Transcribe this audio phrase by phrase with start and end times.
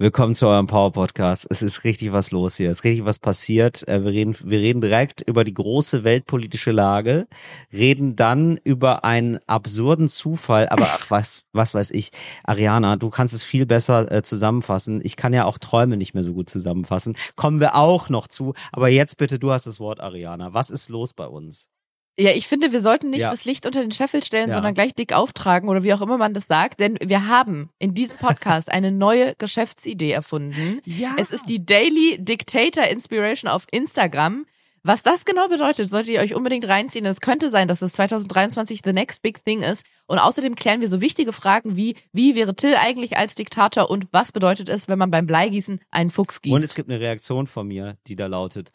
[0.00, 1.48] Willkommen zu eurem Power Podcast.
[1.50, 2.70] Es ist richtig was los hier.
[2.70, 3.88] Es ist richtig was passiert.
[3.88, 7.26] Äh, wir reden, wir reden direkt über die große weltpolitische Lage,
[7.72, 10.68] reden dann über einen absurden Zufall.
[10.68, 12.12] Aber ach, was, was weiß ich.
[12.44, 15.00] Ariana, du kannst es viel besser äh, zusammenfassen.
[15.02, 17.16] Ich kann ja auch Träume nicht mehr so gut zusammenfassen.
[17.34, 18.54] Kommen wir auch noch zu.
[18.70, 20.54] Aber jetzt bitte, du hast das Wort, Ariana.
[20.54, 21.68] Was ist los bei uns?
[22.18, 23.30] Ja, ich finde, wir sollten nicht Ja.
[23.30, 24.54] das Licht unter den Scheffel stellen, Ja.
[24.54, 26.80] sondern gleich dick auftragen oder wie auch immer man das sagt.
[26.80, 30.80] Denn wir haben in diesem Podcast eine neue Geschäftsidee erfunden.
[30.84, 31.14] Ja.
[31.16, 34.46] Es ist die Daily Dictator Inspiration auf Instagram.
[34.84, 37.04] Was das genau bedeutet, solltet ihr euch unbedingt reinziehen.
[37.04, 39.84] Es könnte sein, dass es 2023 the next big thing ist.
[40.06, 44.06] Und außerdem klären wir so wichtige Fragen wie, wie wäre Till eigentlich als Diktator und
[44.12, 46.74] was bedeutet es, wenn man beim Bleigießen einen Fuchs Und es gießt?
[46.76, 48.70] gibt eine Reaktion von mir, die da lautet,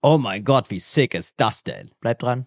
[0.00, 1.90] oh mein Gott, wie sick ist das denn?
[2.00, 2.46] Bleibt dran.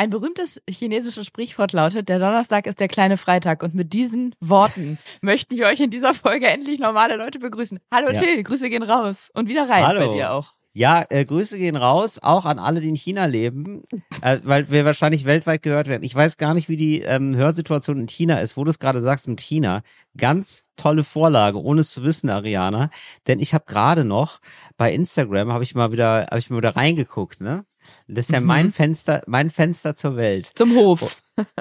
[0.00, 3.64] Ein berühmtes chinesisches Sprichwort lautet, der Donnerstag ist der kleine Freitag.
[3.64, 7.80] Und mit diesen Worten möchten wir euch in dieser Folge endlich normale Leute begrüßen.
[7.92, 8.20] Hallo Ja.
[8.20, 9.28] Till, Grüße gehen raus.
[9.34, 10.06] Und wieder rein Hallo.
[10.06, 10.52] bei dir auch.
[10.72, 13.82] Ja, äh, Grüße gehen raus, auch an alle, die in China leben,
[14.22, 16.04] äh, weil wir wahrscheinlich weltweit gehört werden.
[16.04, 19.00] Ich weiß gar nicht, wie die ähm, Hörsituation in China ist, wo du es gerade
[19.00, 19.82] sagst mit China.
[20.16, 22.90] Ganz tolle Vorlage, ohne es zu wissen, Ariana.
[23.26, 24.38] Denn ich habe gerade noch
[24.76, 27.64] bei Instagram habe ich mal wieder, habe ich mal wieder reingeguckt, ne?
[28.06, 28.46] Das ist ja Mhm.
[28.46, 30.50] mein Fenster, mein Fenster zur Welt.
[30.54, 31.20] Zum Hof.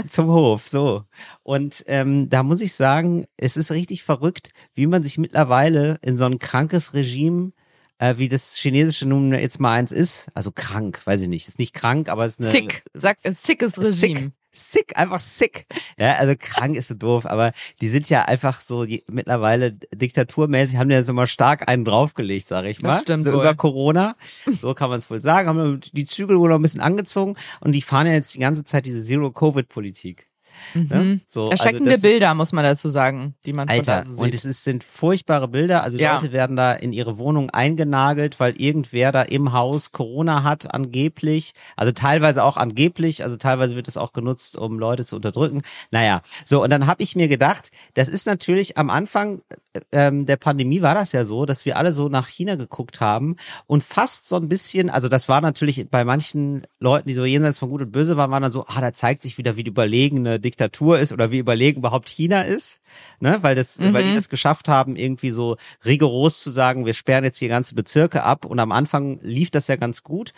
[0.09, 1.01] zum Hof, so.
[1.43, 6.17] Und ähm, da muss ich sagen, es ist richtig verrückt, wie man sich mittlerweile in
[6.17, 7.51] so ein krankes Regime,
[7.99, 11.59] äh, wie das chinesische nun jetzt mal eins ist, also krank, weiß ich nicht, ist
[11.59, 12.83] nicht krank, aber es ist eine Sick.
[12.93, 14.19] Sag, äh, sickes Regime.
[14.19, 14.31] Sick.
[14.51, 15.67] Sick, einfach sick.
[15.99, 20.89] Ja, also krank ist so doof, aber die sind ja einfach so mittlerweile diktaturmäßig, haben
[20.89, 22.99] ja so mal stark einen draufgelegt, sage ich Das mal.
[23.01, 23.41] stimmt so wohl.
[23.41, 24.15] über Corona,
[24.59, 27.73] so kann man es wohl sagen, haben die Zügel wohl noch ein bisschen angezogen und
[27.73, 30.26] die fahren ja jetzt die ganze Zeit diese Zero-Covid-Politik.
[30.73, 30.97] Ne?
[30.97, 31.21] Mhm.
[31.27, 34.23] So, Erschreckende also das Bilder, muss man dazu sagen, die man Alter, von da so
[34.23, 34.35] und sieht.
[34.35, 35.83] es ist, sind furchtbare Bilder.
[35.83, 36.15] Also Ja.
[36.15, 41.53] Leute werden da in ihre Wohnung eingenagelt, weil irgendwer da im Haus Corona hat, angeblich.
[41.75, 45.61] Also teilweise auch angeblich, also teilweise wird es auch genutzt, um Leute zu unterdrücken.
[45.91, 49.41] Naja, so, und dann habe ich mir gedacht, das ist natürlich am Anfang
[49.73, 53.01] äh, ähm, der Pandemie war das ja so, dass wir alle so nach China geguckt
[53.01, 53.35] haben
[53.67, 57.59] und fast so ein bisschen, also das war natürlich bei manchen Leuten, die so jenseits
[57.59, 59.71] von Gut und Böse waren, waren dann so, ah, da zeigt sich wieder, wie die
[59.71, 62.79] überlegene Diktatur ist oder wie überlegen überhaupt China ist,
[63.19, 67.23] ne, weil das, weil die das geschafft haben, irgendwie so rigoros zu sagen, wir sperren
[67.23, 70.33] jetzt hier ganze Bezirke ab und am Anfang lief das ja ganz gut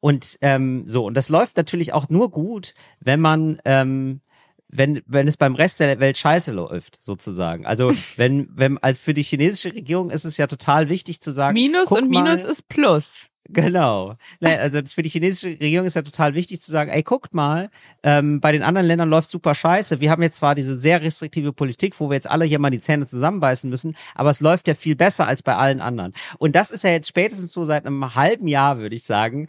[0.00, 4.20] und ähm, so und das läuft natürlich auch nur gut, wenn man ähm,
[4.68, 7.64] wenn, wenn es beim Rest der Welt scheiße läuft, sozusagen.
[7.64, 11.54] Also, wenn, wenn, als für die chinesische Regierung ist es ja total wichtig zu sagen.
[11.54, 13.28] Minus und Minus mal, ist Plus.
[13.48, 14.16] Genau.
[14.42, 17.68] Also für die chinesische Regierung ist ja total wichtig zu sagen, ey, guckt mal,
[18.02, 20.00] ähm, bei den anderen Ländern läuft super scheiße.
[20.00, 22.80] Wir haben jetzt zwar diese sehr restriktive Politik, wo wir jetzt alle hier mal die
[22.80, 26.14] Zähne zusammenbeißen müssen, aber es läuft ja viel besser als bei allen anderen.
[26.38, 29.48] Und das ist ja jetzt spätestens so seit einem halben Jahr, würde ich sagen,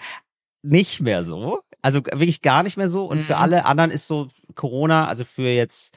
[0.61, 1.61] nicht mehr so.
[1.81, 3.05] Also wirklich gar nicht mehr so.
[3.05, 3.39] Und für Mhm.
[3.41, 5.95] alle anderen ist so Corona, also für jetzt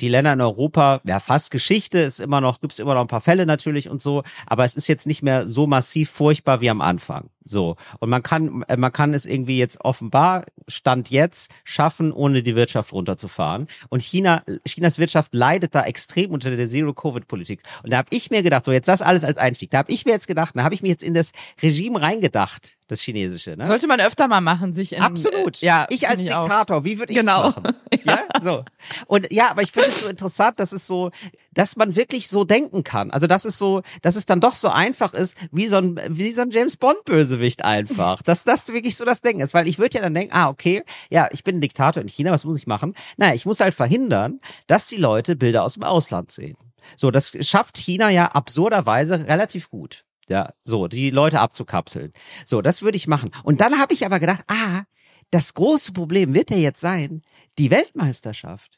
[0.00, 3.20] die Länder in Europa, ja, fast Geschichte, ist immer noch, gibt's immer noch ein paar
[3.20, 6.80] Fälle natürlich und so, aber es ist jetzt nicht mehr so massiv furchtbar wie am
[6.82, 7.30] Anfang.
[7.48, 7.76] So.
[8.00, 12.56] Und man kann, äh, man kann es irgendwie jetzt offenbar, Stand jetzt, schaffen, ohne die
[12.56, 13.68] Wirtschaft runterzufahren.
[13.88, 17.62] Und China, Chinas Wirtschaft leidet da extrem unter der Zero-Covid-Politik.
[17.84, 20.04] Und da habe ich mir gedacht, so jetzt das alles als Einstieg, da habe ich
[20.04, 21.30] mir jetzt gedacht, da habe ich mir jetzt in das
[21.62, 23.56] Regime reingedacht, das chinesische.
[23.56, 23.66] Ne?
[23.66, 25.02] Sollte man öfter mal machen, sich in.
[25.02, 25.62] Absolut.
[25.62, 26.40] äh, Ja, ich als auch.
[26.40, 27.50] Diktator, wie würde ich Genau.
[27.50, 27.68] machen?
[28.04, 28.64] Ja, so.
[29.06, 31.10] Und ja, aber ich finde es so interessant, dass es so,
[31.56, 33.10] dass man wirklich so denken kann.
[33.10, 36.30] Also, dass es so, dass es dann doch so einfach ist, wie so ein, wie
[36.30, 38.22] so ein James Bond Bösewicht einfach.
[38.22, 40.82] dass das wirklich so das Denken ist, weil ich würde ja dann denken, ah, okay,
[41.10, 42.94] ja, ich bin ein Diktator in China, was muss ich machen?
[43.16, 46.56] Naja, ich muss halt verhindern, dass die Leute Bilder aus dem Ausland sehen.
[46.96, 50.04] So, das schafft China ja absurderweise relativ gut.
[50.28, 52.12] Ja, so, die Leute abzukapseln.
[52.44, 53.30] So, das würde ich machen.
[53.44, 54.82] Und dann habe ich aber gedacht, ah,
[55.30, 57.22] das große Problem wird ja jetzt sein,
[57.58, 58.75] die Weltmeisterschaft.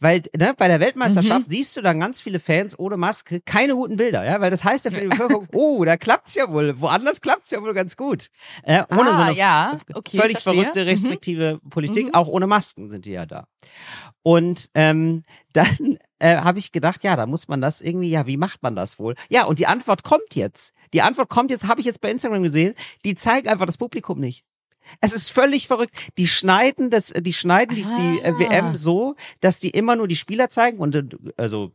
[0.00, 1.50] Weil ne, bei der Weltmeisterschaft mhm.
[1.50, 4.84] siehst du dann ganz viele Fans ohne Maske, keine guten Bilder, ja, weil das heißt
[4.84, 8.28] ja für die Bevölkerung, oh, da klappt's ja wohl, woanders klappt's ja wohl ganz gut.
[8.62, 9.78] Äh, ohne ah, so eine ja.
[9.94, 10.54] okay, völlig verstehe.
[10.54, 10.88] verrückte, Mhm.
[10.88, 12.14] restriktive Politik, Mhm.
[12.14, 13.46] auch ohne Masken sind die ja da.
[14.22, 15.22] Und ähm,
[15.52, 18.76] dann äh, habe ich gedacht, ja, da muss man das irgendwie, ja, wie macht man
[18.76, 19.14] das wohl?
[19.28, 20.72] Ja, und die Antwort kommt jetzt.
[20.92, 22.74] Die Antwort kommt jetzt, habe ich jetzt bei Instagram gesehen,
[23.04, 24.44] die zeigen einfach das Publikum nicht.
[25.00, 25.94] Es ist völlig verrückt.
[26.18, 28.38] Die schneiden das, die schneiden die, die äh, Ah.
[28.38, 31.04] WM so, dass die immer nur die Spieler zeigen und äh,
[31.36, 31.72] also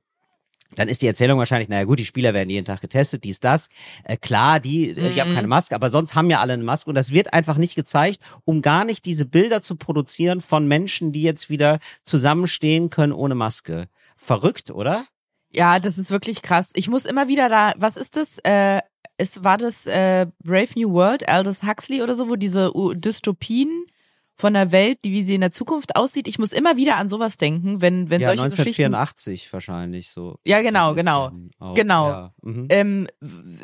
[0.75, 3.69] dann ist die Erzählung wahrscheinlich, naja gut, die Spieler werden jeden Tag getestet, dies, das.
[4.05, 5.35] Äh, klar, die, äh, die haben Mhm.
[5.35, 8.19] keine Maske, aber sonst haben ja alle eine Maske und das wird einfach nicht gezeigt,
[8.43, 13.35] um gar nicht diese Bilder zu produzieren von Menschen, die jetzt wieder zusammenstehen können ohne
[13.35, 13.87] Maske.
[14.17, 15.05] Verrückt, oder?
[15.51, 16.71] Ja, das ist wirklich krass.
[16.73, 18.39] Ich muss immer wieder da, was ist das?
[18.39, 18.79] Äh,
[19.17, 23.85] ist, war das äh, Brave New World, Aldous Huxley oder so, wo diese U Dystopien
[24.35, 26.27] von der Welt, die wie sie in der Zukunft aussieht.
[26.27, 28.93] Ich muss immer wieder an sowas denken, wenn, wenn ja, solche Geschichten.
[28.95, 30.39] 1984 wahrscheinlich so.
[30.43, 31.31] Ja, genau, genau.
[31.59, 32.07] auch, Genau.
[32.09, 32.33] Ja.
[32.41, 32.65] Mhm.
[32.69, 33.07] Ähm,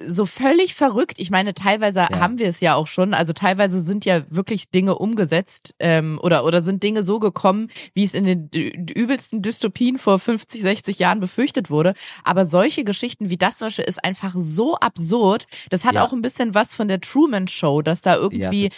[0.05, 1.17] so völlig verrückt.
[1.17, 2.19] Ich meine, teilweise Ja.
[2.19, 3.13] haben wir es ja auch schon.
[3.13, 8.03] Also teilweise sind ja wirklich Dinge umgesetzt ähm, oder oder sind Dinge so gekommen, wie
[8.03, 11.93] es in den übelsten Dystopien vor 50, 60 Jahren befürchtet wurde.
[12.23, 15.45] Aber solche Geschichten wie das zum Beispiel ist einfach so absurd.
[15.69, 18.69] Das hat auch ein bisschen was von der Truman Show, dass da irgendwie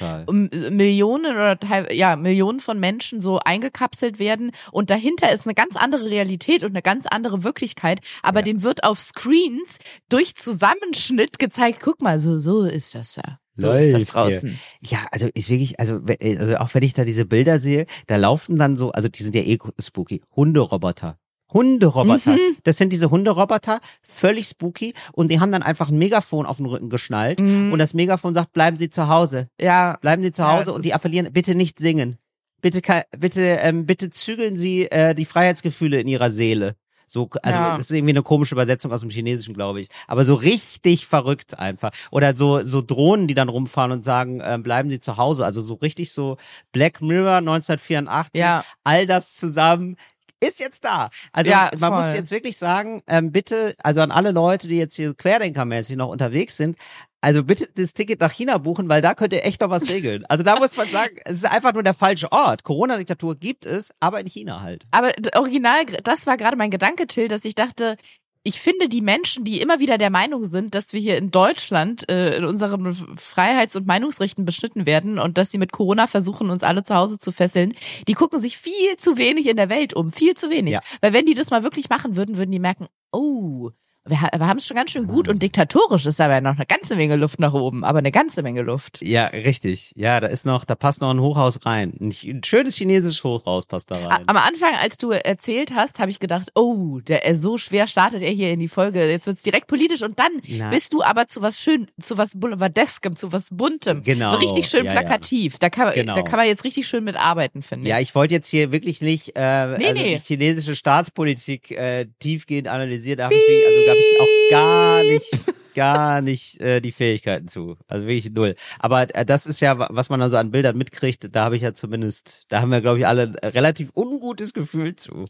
[0.71, 5.75] Millionen oder teil- ja Millionen von Menschen so eingekapselt werden und dahinter ist eine ganz
[5.75, 8.45] andere Realität und eine ganz andere Wirklichkeit, aber Ja.
[8.45, 9.77] den wird auf Screens
[10.09, 11.79] durch Zusammenschnitt gezeigt.
[11.81, 13.39] Guck mal, so so ist das da.
[13.55, 14.59] So ist das Läuft draußen.
[14.79, 18.57] Ja, also ist wirklich, also, also auch wenn ich da diese Bilder sehe, da laufen
[18.57, 21.17] dann so, also die sind ja eh spooky, Hunderoboter.
[21.53, 22.31] Hunderoboter.
[22.31, 22.57] Mhm.
[22.63, 26.65] Das sind diese Hunderoboter, völlig spooky und die haben dann einfach ein Megafon auf den
[26.65, 27.71] Rücken geschnallt Mhm.
[27.73, 30.75] und das Megafon sagt, bleiben Sie zu Hause, Ja, bleiben Sie zu Ja, Hause das
[30.75, 32.17] und die appellieren, bitte nicht singen.
[32.61, 32.81] Bitte,
[33.17, 36.75] bitte, ähm, bitte zügeln Sie äh, die Freiheitsgefühle in Ihrer Seele.
[37.07, 37.71] So, also Ja.
[37.75, 39.89] das ist irgendwie eine komische Übersetzung aus dem Chinesischen, glaube ich.
[40.07, 41.91] Aber so richtig verrückt einfach.
[42.11, 45.43] Oder so so Drohnen, die dann rumfahren und sagen, ähm, bleiben Sie zu Hause.
[45.43, 46.37] Also so richtig so
[46.71, 48.39] Black Mirror 1984.
[48.39, 49.97] ja, All das zusammen
[50.41, 51.09] ist jetzt da.
[51.31, 52.15] Also Ja, man muss voll.
[52.15, 56.57] jetzt wirklich sagen, ähm, bitte, also an alle Leute, die jetzt hier querdenkermäßig noch unterwegs
[56.57, 56.77] sind,
[57.23, 60.25] also bitte das Ticket nach China buchen, weil da könnt ihr echt noch was regeln.
[60.27, 62.63] Also da muss man sagen, es ist einfach nur der falsche Ort.
[62.63, 64.85] Corona-Diktatur gibt es, aber in China halt.
[64.89, 67.95] aber original, das war gerade mein Gedanke, Till, dass ich dachte,
[68.43, 72.09] ich finde die Menschen, die immer wieder der Meinung sind, dass wir hier in Deutschland
[72.09, 76.63] äh, in unseren Freiheits- und Meinungsrechten beschnitten werden und dass sie mit Corona versuchen, uns
[76.63, 77.73] alle zu Hause zu fesseln,
[78.07, 80.11] die gucken sich viel zu wenig in der Welt um.
[80.11, 80.73] Viel zu wenig.
[80.73, 80.79] Ja.
[81.01, 83.69] Weil wenn die das mal wirklich machen würden, würden die merken, oh,
[84.07, 86.95] wir, wir haben es schon ganz schön gut und diktatorisch ist aber noch eine ganze
[86.95, 88.99] Menge Luft nach oben, aber eine ganze Menge Luft.
[89.03, 89.91] Ja, richtig.
[89.95, 91.93] Ja, da ist noch, da passt noch ein Hochhaus rein.
[91.99, 94.23] Ein, ch- ein schönes chinesisches Hochhaus passt da rein.
[94.25, 98.23] Am Anfang, als du erzählt hast, habe ich gedacht, oh, der äh, so schwer startet
[98.23, 99.07] er hier in die Folge.
[99.09, 100.71] Jetzt wird's direkt politisch und dann Na.
[100.71, 104.31] bist du aber zu was schön, zu was Boulevardeskem, zu was Buntem, Genau.
[104.33, 104.99] so richtig schön Ja, ja.
[105.01, 105.59] plakativ.
[105.59, 106.15] Da kann man, Genau.
[106.15, 107.89] da kann man jetzt richtig schön mitarbeiten, finde ich.
[107.91, 110.15] Ja, ich wollte jetzt hier wirklich nicht äh, Nee, also nee.
[110.15, 113.17] die chinesische Staatspolitik äh, tiefgehend analysieren.
[113.19, 115.45] Da habe ich, also, hab ich auch gar nicht,
[115.75, 117.77] gar nicht äh, die Fähigkeiten zu.
[117.87, 118.55] Also wirklich null.
[118.79, 121.55] Aber äh, das ist ja, wa- was man da so an Bildern mitkriegt, da habe
[121.55, 125.25] ich ja zumindest, da haben wir, glaube ich, alle relativ ungutes Gefühl zu.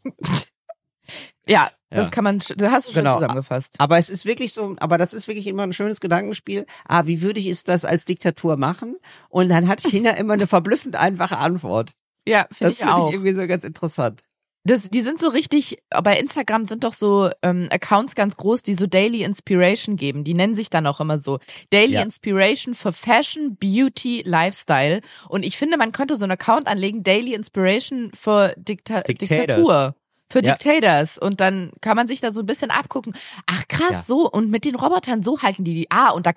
[1.47, 2.09] ja, das Ja.
[2.11, 3.15] kann man, das hast du schon Genau.
[3.15, 3.75] zusammengefasst.
[3.79, 6.65] Aber es ist wirklich so, aber das ist wirklich immer ein schönes Gedankenspiel.
[6.87, 8.97] Ah, wie würde ich es das als Diktatur machen?
[9.29, 11.91] Und dann hat China immer eine verblüffend einfache Antwort.
[12.27, 13.07] Ja, finde Das ich finde auch.
[13.09, 14.21] ich irgendwie so ganz interessant.
[14.63, 18.75] Das, die sind so richtig, bei Instagram sind doch so ähm, Accounts ganz groß, die
[18.75, 20.23] so Daily Inspiration geben.
[20.23, 21.39] Die nennen sich dann auch immer so.
[21.71, 22.03] Daily Ja.
[22.03, 25.01] Inspiration for Fashion, Beauty, Lifestyle.
[25.29, 29.55] Und ich finde, man könnte so einen Account anlegen, Daily Inspiration for Dikta Dictators.
[29.57, 29.95] Diktatur.
[30.31, 30.55] Für Ja.
[30.55, 31.17] Dictators.
[31.17, 33.13] Und dann kann man sich da so ein bisschen abgucken.
[33.45, 34.01] Ach krass, Ja.
[34.01, 34.29] so.
[34.29, 35.91] Und mit den Robotern, so halten die die.
[35.91, 36.31] Ah, und da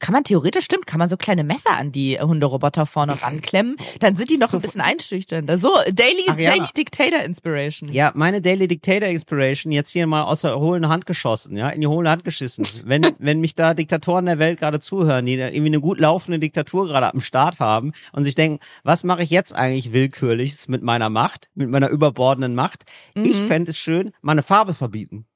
[0.00, 3.76] kann man theoretisch, stimmt, kann man so kleine Messer an die Hunderoboter vorne ranklemmen.
[4.00, 5.58] Dann sind die noch So- ein bisschen einschüchternder.
[5.58, 6.56] So, Daily, Ariana.
[6.56, 7.90] Daily Dictator Inspiration.
[7.92, 11.80] Ja, meine Daily Dictator Inspiration jetzt hier mal aus der hohlen Hand geschossen, ja, in
[11.80, 12.66] die hohle Hand geschissen.
[12.84, 16.86] Wenn, wenn mich da Diktatoren der Welt gerade zuhören, die irgendwie eine gut laufende Diktatur
[16.86, 21.10] gerade am Start haben und sich denken, was mache ich jetzt eigentlich willkürliches mit meiner
[21.10, 22.84] Macht, mit meiner überbordenden Macht?
[23.34, 23.48] Ich Mhm.
[23.48, 25.26] fände es schön, mal eine Farbe verbieten.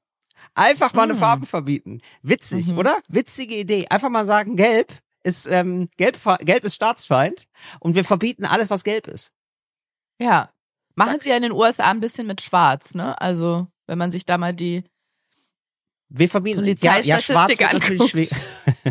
[0.55, 1.19] Einfach mal eine Mhm.
[1.19, 2.01] Farbe verbieten.
[2.21, 2.77] Witzig, Mhm.
[2.77, 3.01] oder?
[3.07, 3.87] Witzige Idee.
[3.89, 7.45] Einfach mal sagen, gelb ist, ähm, gelb, gelb ist Staatsfeind
[7.79, 9.31] und wir verbieten alles, was gelb ist.
[10.21, 10.49] Ja.
[10.95, 11.23] Machen Zack.
[11.23, 13.19] sie ja in den USA ein bisschen mit Schwarz, ne?
[13.21, 14.83] Also, wenn man sich da mal die
[16.11, 17.19] Wir verbieten ja, ja,
[17.71, 18.31] natürlich schwierig.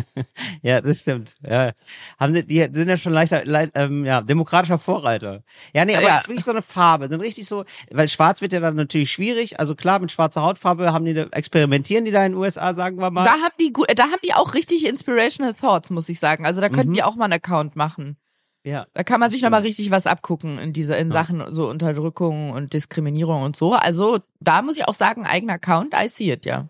[0.61, 1.33] ja, das stimmt.
[1.45, 1.73] Ja.
[2.17, 5.43] Haben sie, die sind ja schon leichter, leicht, ähm, ja, demokratischer Vorreiter.
[5.73, 6.15] Ja, nee, aber ja.
[6.15, 9.59] jetzt wirklich so eine Farbe, dann richtig so, weil schwarz wird ja dann natürlich schwierig.
[9.59, 13.11] Also klar, mit schwarzer Hautfarbe haben die, experimentieren die da in den USA, sagen wir
[13.11, 13.25] mal.
[13.25, 16.45] Da haben die, da haben die auch richtig inspirational thoughts, muss ich sagen.
[16.45, 16.93] Also da könnten mhm.
[16.93, 18.15] die auch mal einen Account machen.
[18.63, 18.87] Ja.
[18.93, 21.13] Da kann man sich nochmal richtig was abgucken in dieser, in ja.
[21.13, 23.73] Sachen so Unterdrückung und Diskriminierung und so.
[23.73, 26.69] Also da muss ich auch sagen, eigener Account, I see it, ja.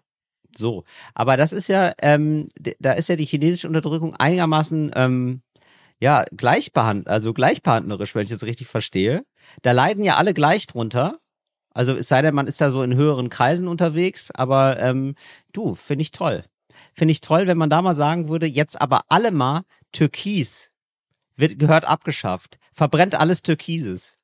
[0.57, 5.41] So, aber das ist ja, ähm, da ist ja die chinesische Unterdrückung einigermaßen ähm,
[5.99, 9.25] ja gleichbehand, also gleichbehandlerisch, wenn ich das richtig verstehe.
[9.61, 11.19] Da leiden ja alle gleich drunter.
[11.73, 15.15] Also es sei denn, man ist da so in höheren Kreisen unterwegs, aber ähm,
[15.53, 16.43] du, finde ich toll.
[16.93, 20.71] Finde ich toll, wenn man da mal sagen würde, jetzt aber alle mal Türkis
[21.35, 22.57] wird, gehört abgeschafft.
[22.73, 24.17] Verbrennt alles Türkises.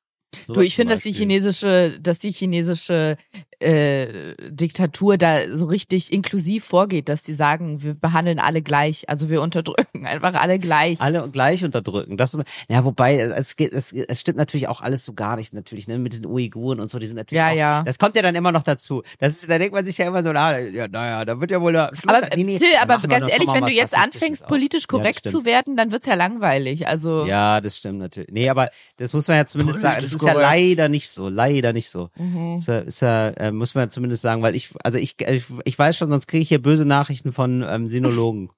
[0.46, 3.16] So du, ich finde, dass die chinesische, dass die chinesische
[3.60, 9.30] äh, Diktatur da so richtig inklusiv vorgeht, dass sie sagen, wir behandeln alle gleich, also
[9.30, 11.00] wir unterdrücken einfach alle gleich.
[11.00, 12.16] Alle gleich unterdrücken.
[12.16, 12.36] Das,
[12.68, 15.98] ja, wobei es geht, es, es stimmt natürlich auch alles so gar nicht natürlich, ne,
[15.98, 17.82] mit den Uiguren und so, die sind natürlich ja, auch, ja.
[17.82, 19.02] das kommt ja dann immer noch dazu.
[19.18, 21.60] Das ist, da denkt man sich ja immer so, na, ja, naja, da wird ja
[21.60, 22.14] wohl der Schluss.
[22.14, 25.44] Aber, nee, nee, Till, aber ganz ehrlich, wenn du jetzt anfängst, politisch korrekt ja, zu
[25.44, 26.86] werden, dann wird's ja langweilig.
[26.86, 28.30] Also ja, das stimmt natürlich.
[28.30, 30.02] Nee, aber das muss man ja zumindest politisch sagen.
[30.02, 30.36] Das ist korrekt.
[30.36, 32.10] ja leider nicht so, leider nicht so.
[32.16, 32.56] Mhm.
[32.56, 35.78] Ist ja, ist ja äh, muss man zumindest sagen, weil ich, also ich, ich, ich
[35.78, 38.50] weiß schon, sonst kriege ich hier böse Nachrichten von ähm, Sinologen.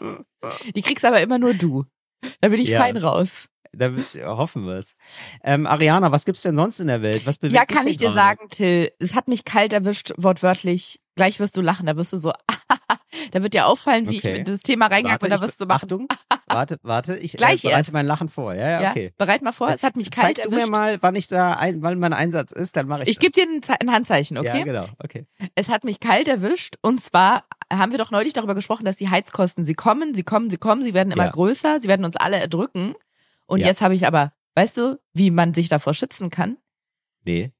[0.74, 1.84] Die kriegst aber immer nur du.
[2.40, 2.80] Da bin ich ja.
[2.80, 3.48] fein raus.
[3.72, 3.92] Da
[4.24, 4.96] hoffen wir es.
[5.44, 7.26] Ähm, Ariana, was gibt's denn sonst in der Welt?
[7.26, 8.90] Was bewegt Ja, kann ich dir sagen, Till.
[8.98, 11.00] Es hat mich kalt erwischt, wortwörtlich.
[11.14, 12.32] Gleich wirst du lachen, da wirst du so,
[13.30, 14.32] da wird dir auffallen, wie okay.
[14.32, 15.84] ich mit das Thema reingegangen bin, da wirst du machen.
[15.84, 16.08] Achtung,
[16.46, 17.92] warte, warte, ich Gleich äh, bereite erst.
[17.92, 18.54] mein Lachen vor.
[18.54, 19.04] Ja, ja, okay.
[19.06, 20.62] Ja, bereit mal vor, es hat mich kalt Zeig erwischt.
[20.62, 23.18] du mir mal, wann ich da, ein, wann mein Einsatz ist, dann mache ich Ich
[23.18, 24.58] gebe dir ein, ein, Handzeichen, okay?
[24.58, 25.26] Ja, genau, okay.
[25.54, 29.08] Es hat mich kalt erwischt und zwar haben wir doch neulich darüber gesprochen, dass die
[29.08, 31.30] Heizkosten, sie kommen, sie kommen, sie kommen, sie werden immer ja.
[31.30, 32.94] größer, sie werden uns alle erdrücken.
[33.46, 33.66] Und ja.
[33.66, 36.56] jetzt habe ich aber, weißt du, wie man sich davor schützen kann?
[37.24, 37.52] Nee.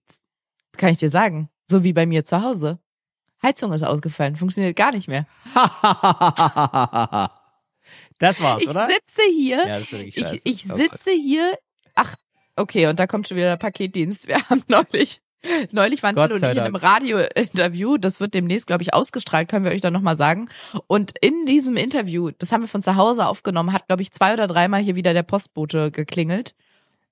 [0.77, 1.49] Kann ich dir sagen.
[1.69, 2.79] So wie bei mir zu Hause.
[3.43, 5.27] Heizung ist ausgefallen, funktioniert gar nicht mehr.
[8.19, 8.89] das war's, ich oder?
[8.89, 11.59] Ich sitze hier, ja, ich, ich oh sitze hier,
[11.95, 12.17] ach,
[12.57, 14.27] okay, und da kommt schon wieder der Paketdienst.
[14.27, 15.21] Wir haben neulich,
[15.71, 19.65] neulich waren Tilo und ich in einem Radiointerview, das wird demnächst, glaube ich, ausgestrahlt, können
[19.65, 20.49] wir euch dann nochmal sagen.
[20.87, 24.33] Und in diesem Interview, das haben wir von zu Hause aufgenommen, hat, glaube ich, zwei
[24.33, 26.55] oder dreimal hier wieder der Postbote geklingelt.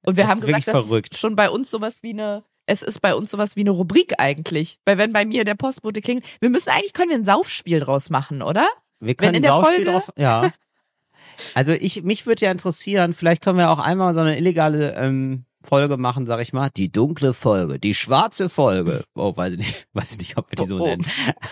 [0.05, 3.01] Und wir das haben gesagt, das ist schon bei uns sowas wie eine es ist
[3.01, 4.79] bei uns sowas wie eine Rubrik eigentlich.
[4.85, 8.11] Weil wenn bei mir der Postbote klingt, wir müssen eigentlich, können wir ein Saufspiel draus
[8.11, 8.69] machen, oder?
[9.01, 10.51] Wir können wenn in der Saufspiel Folge, drauf, ja.
[11.55, 15.45] Also ich, mich würde ja interessieren, vielleicht können wir auch einmal so eine illegale ähm,
[15.65, 16.71] Folge machen, sag ich mal.
[16.77, 19.03] Die dunkle Folge, die schwarze Folge.
[19.15, 20.87] Oh, weiß ich nicht, weiß ich nicht, ob wir die so oh, oh.
[20.87, 21.07] nennen.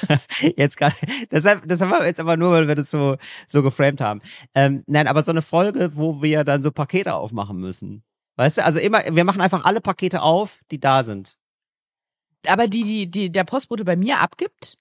[0.57, 0.92] jetzt gar,
[1.31, 3.16] deshalb, das haben wir jetzt aber nur, weil wir das so,
[3.49, 4.21] so geframed haben.
[4.54, 8.04] Ähm, nein, aber so eine Folge, wo wir dann so Pakete aufmachen müssen.
[8.37, 11.37] Weißt du, also immer, wir machen einfach alle Pakete auf, die da sind.
[12.47, 14.79] Aber die, die, die der Postbote bei mir abgibt?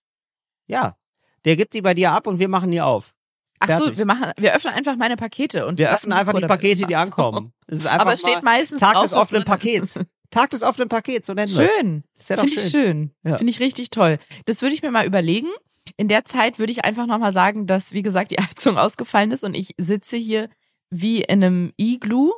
[0.67, 0.97] Ja.
[1.45, 3.13] Der gibt die bei dir ab und wir machen die auf.
[3.59, 6.87] Ach so, wir machen, wir öffnen einfach meine Pakete und wir öffnen einfach die Pakete,
[6.87, 7.53] die ankommen.
[7.69, 9.99] Einfach Aber es steht meistens Tag drauf, des offenen Pakets.
[10.31, 12.03] Tag des offenen Pakets, so nennen wir Schön.
[12.17, 13.11] Das Finde ich schön.
[13.23, 13.37] Ja.
[13.37, 14.17] Finde ich richtig toll.
[14.45, 15.49] Das würde ich mir mal überlegen.
[15.97, 19.43] In der Zeit würde ich einfach nochmal sagen, dass, wie gesagt, die Heizung ausgefallen ist
[19.43, 20.49] und ich sitze hier
[20.89, 22.31] wie in einem Iglu.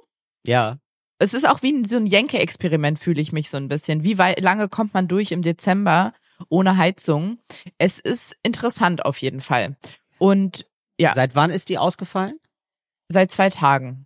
[0.45, 0.77] Ja.
[1.19, 4.03] Es ist auch wie so ein Jenke-Experiment, fühle ich mich so ein bisschen.
[4.03, 6.13] Wie lange kommt man durch im Dezember
[6.49, 7.39] ohne Heizung?
[7.77, 9.77] Es ist interessant auf jeden Fall.
[10.17, 10.65] Und
[10.99, 11.13] ja.
[11.13, 12.39] Seit wann ist die ausgefallen?
[13.09, 14.05] Seit zwei Tagen.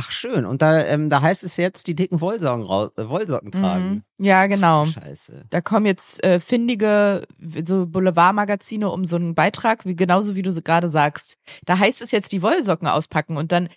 [0.00, 0.46] Ach schön.
[0.46, 4.04] Und da, ähm, da heißt es jetzt, die dicken Wollsocken, äh, Wollsocken tragen.
[4.16, 4.24] Mhm.
[4.24, 4.82] Ja, genau.
[4.82, 5.46] Ach, Scheiße.
[5.50, 7.26] Da kommen jetzt äh, findige
[7.64, 11.36] so Boulevardmagazine um so einen Beitrag, wie genauso wie du so gerade sagst.
[11.64, 13.70] Da heißt es jetzt die Wollsocken auspacken und dann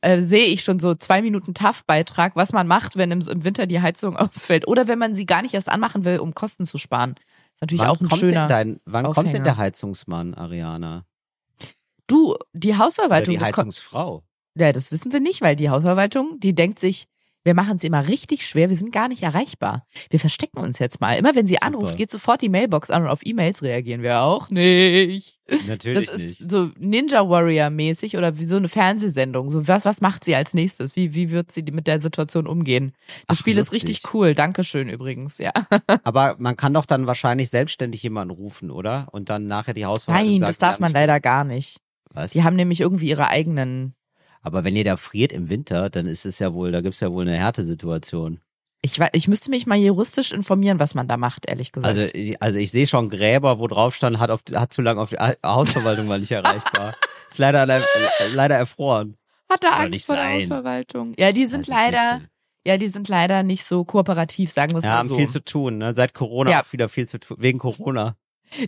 [0.00, 3.66] äh, sehe ich schon so zwei Minuten TAF-Beitrag, was man macht, wenn im, im, Winter
[3.66, 6.78] die Heizung ausfällt oder wenn man sie gar nicht erst anmachen will, um Kosten zu
[6.78, 7.16] sparen.
[7.16, 8.46] ist natürlich wann auch ein schöner.
[8.46, 9.24] Dein, wann Aufhänger.
[9.24, 11.04] kommt denn der Heizungsmann, Ariana?
[12.06, 13.34] Du, die Hausverwaltung.
[13.34, 14.22] Oder die Heizungsfrau.
[14.56, 17.06] Ja, das wissen wir nicht, weil die Hausverwaltung, die denkt sich,
[17.44, 19.86] wir machen es immer richtig schwer, wir sind gar nicht erreichbar.
[20.10, 21.16] Wir verstecken uns jetzt mal.
[21.16, 21.66] Immer wenn sie Super.
[21.66, 25.38] anruft, geht sofort die Mailbox an und auf E-Mails reagieren wir auch nicht.
[25.68, 26.50] Natürlich Das ist nicht.
[26.50, 29.48] so Ninja Warrior mäßig oder wie so eine Fernsehsendung.
[29.50, 30.96] So was, was macht sie als nächstes?
[30.96, 32.90] Wie, wie wird sie mit der Situation umgehen?
[33.28, 33.90] Das Ach, Spiel ist lustig.
[33.90, 34.34] richtig cool.
[34.34, 35.52] Dankeschön übrigens, ja.
[36.02, 39.06] Aber man kann doch dann wahrscheinlich selbstständig jemanden rufen, oder?
[39.12, 41.78] Und dann nachher die Hausverwaltung Nein, sagt, das darf man leider gar nicht.
[42.12, 42.32] Was?
[42.32, 43.94] Die haben nämlich irgendwie ihre eigenen
[44.46, 47.10] Aber wenn ihr da friert im Winter, dann ist es ja wohl, da gibt's ja
[47.10, 48.38] wohl eine Härtesituation.
[48.80, 51.96] Ich, ich müsste mich mal juristisch informieren, was man da macht, ehrlich gesagt.
[51.98, 55.00] Also, ich- also ich sehe schon Gräber, wo drauf stand, hat, auf, hat zu lange
[55.00, 56.94] auf die Ha- Hausverwaltung war nicht erreichbar.
[57.28, 57.66] Ist leider,
[58.32, 59.16] leider erfroren.
[59.50, 60.32] Hat er Angst nicht vor der.
[60.34, 61.14] Hausverwaltung?
[61.18, 62.20] Ja, die sind leider,
[62.64, 65.16] ja, die sind leider nicht so kooperativ, sagen wir es Ja, mal haben so.
[65.16, 65.92] viel zu tun, ne?
[65.94, 66.62] Seit Corona Ja.
[66.62, 68.16] auch wieder viel zu tun, wegen Corona.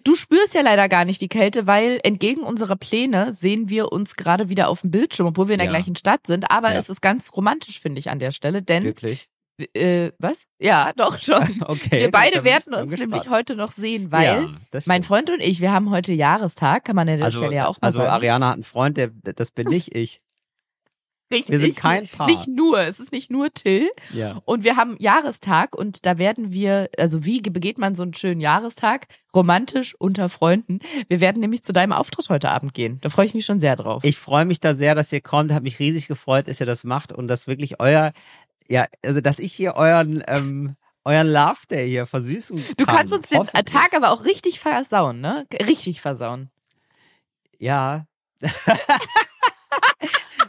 [0.05, 4.17] Du spürst ja leider gar nicht die Kälte, weil entgegen unserer Pläne sehen wir uns
[4.17, 5.73] gerade wieder auf dem Bildschirm, obwohl wir in der Ja.
[5.73, 6.51] gleichen Stadt sind.
[6.51, 6.79] Aber Ja.
[6.79, 9.29] es ist ganz romantisch, finde ich, an der Stelle, denn Wirklich?
[9.75, 10.45] äh, was?
[10.61, 11.63] Ja, doch schon.
[11.67, 12.01] Okay.
[12.01, 13.11] Wir beide werden uns gespannt.
[13.13, 15.03] nämlich heute noch sehen, weil ja, mein.
[15.03, 17.81] Freund und ich, wir haben heute Jahrestag, kann man an der also, Stelle ja auch
[17.81, 18.11] mal also sagen.
[18.11, 20.21] Ariana hat einen Freund, der, das bin nicht ich.
[21.31, 22.27] Richtig, wir sind kein Paar.
[22.27, 23.91] Nicht nur, es ist nicht nur Till.
[24.15, 24.41] Ja.
[24.47, 28.41] Und wir haben Jahrestag und da werden wir, also wie begeht man so einen schönen
[28.41, 29.07] Jahrestag?
[29.35, 30.81] Romantisch unter Freunden.
[31.09, 32.99] Wir werden nämlich zu deinem Auftritt heute Abend gehen.
[33.03, 34.03] Da freue ich mich schon sehr drauf.
[34.05, 35.53] Ich freue mich da sehr, dass ihr kommt.
[35.53, 38.13] Habe mich riesig gefreut, dass ihr das macht und dass wirklich euer,
[38.69, 42.75] ja, also dass ich hier euren, ähm, euren Love Day hier versüßen kann.
[42.79, 43.45] du kannst uns den.
[43.67, 45.47] Tag aber auch richtig versauen, ne?
[45.67, 46.51] Richtig versauen.
[47.59, 48.07] Ja.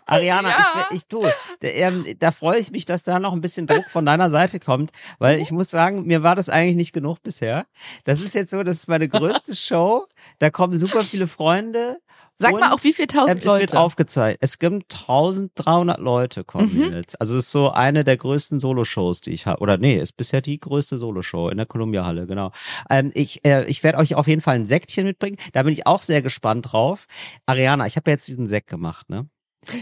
[0.09, 0.87] Ariana, Ja.
[0.91, 4.05] ich, ich da, ähm, da freue ich mich, dass da noch ein bisschen Druck von
[4.05, 7.65] deiner Seite kommt, weil ich muss sagen, mir war das eigentlich nicht genug bisher.
[8.03, 10.05] Das ist jetzt so, das ist meine größte Show.
[10.39, 11.97] Da kommen super viele Freunde.
[12.41, 13.79] Sag mal und, auch, wie viel tausend ähm, Es wird Leute?
[13.79, 14.37] aufgezeigt.
[14.41, 16.93] Es gibt 1300 Leute kommen Mhm.
[16.93, 17.19] jetzt.
[17.19, 19.59] Also es ist so eine der größten Soloshows, die ich habe.
[19.59, 22.51] Oder nee, ist bisher die größte Soloshow in der Columbia Halle, genau.
[22.89, 25.35] Ähm, ich äh, ich werde euch auf jeden Fall ein Säckchen mitbringen.
[25.51, 27.07] Da bin ich auch sehr gespannt drauf.
[27.45, 29.27] Ariana, ich habe ja jetzt diesen Sekt gemacht, ne?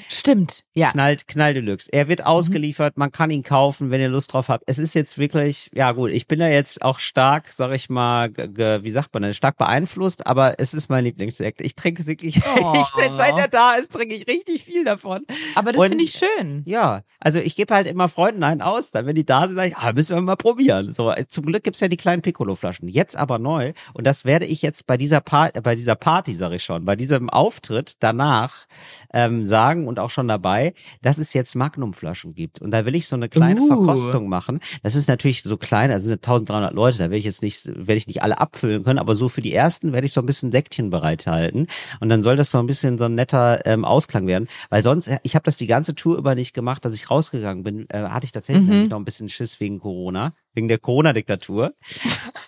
[0.10, 0.92] Stimmt, ja.
[0.92, 1.88] Knall, Knall Deluxe.
[1.92, 2.10] Er Mhm.
[2.10, 4.64] wird ausgeliefert, man kann ihn kaufen, wenn ihr Lust drauf habt.
[4.68, 8.30] Es ist jetzt wirklich, ja gut, ich bin da jetzt auch stark, sag ich mal,
[8.36, 11.62] wie sagt man denn, stark beeinflusst, aber es ist mein Lieblingssekt.
[11.62, 12.74] Ich trinke wirklich, Oh.
[12.76, 15.26] ich, seit er da ist, trinke ich richtig viel davon.
[15.56, 16.64] Aber das finde ich schön.
[16.66, 19.70] Ja, also ich gebe halt immer Freunden einen aus, dann wenn die da sind, sage
[19.70, 20.92] ich, ah, müssen wir mal probieren.
[20.92, 22.88] So, zum Glück gibt's ja die kleinen Piccolo-Flaschen.
[22.90, 26.56] Jetzt aber neu und das werde ich jetzt bei dieser Party, bei dieser Party, sage
[26.56, 28.66] ich schon, bei diesem Auftritt danach
[29.14, 33.08] ähm, sagen und auch schon dabei, dass es jetzt Magnum-Flaschen gibt und da will ich
[33.08, 33.68] so eine kleine Uh.
[33.68, 34.60] Verkostung machen.
[34.84, 37.96] Das ist natürlich so klein, also sind 1300 Leute, da werde ich jetzt nicht, werde
[37.96, 40.52] ich nicht alle abfüllen können, aber so für die ersten werde ich so ein bisschen
[40.52, 41.68] Säckchen bereithalten
[42.00, 45.10] und dann soll das so ein bisschen so ein netter ähm, Ausklang werden, weil sonst,
[45.24, 48.26] ich habe das die ganze Tour über nicht gemacht, dass ich rausgegangen bin, äh, hatte
[48.26, 48.88] ich tatsächlich Mhm.
[48.88, 51.74] noch ein bisschen Schiss wegen Corona, wegen der Corona-Diktatur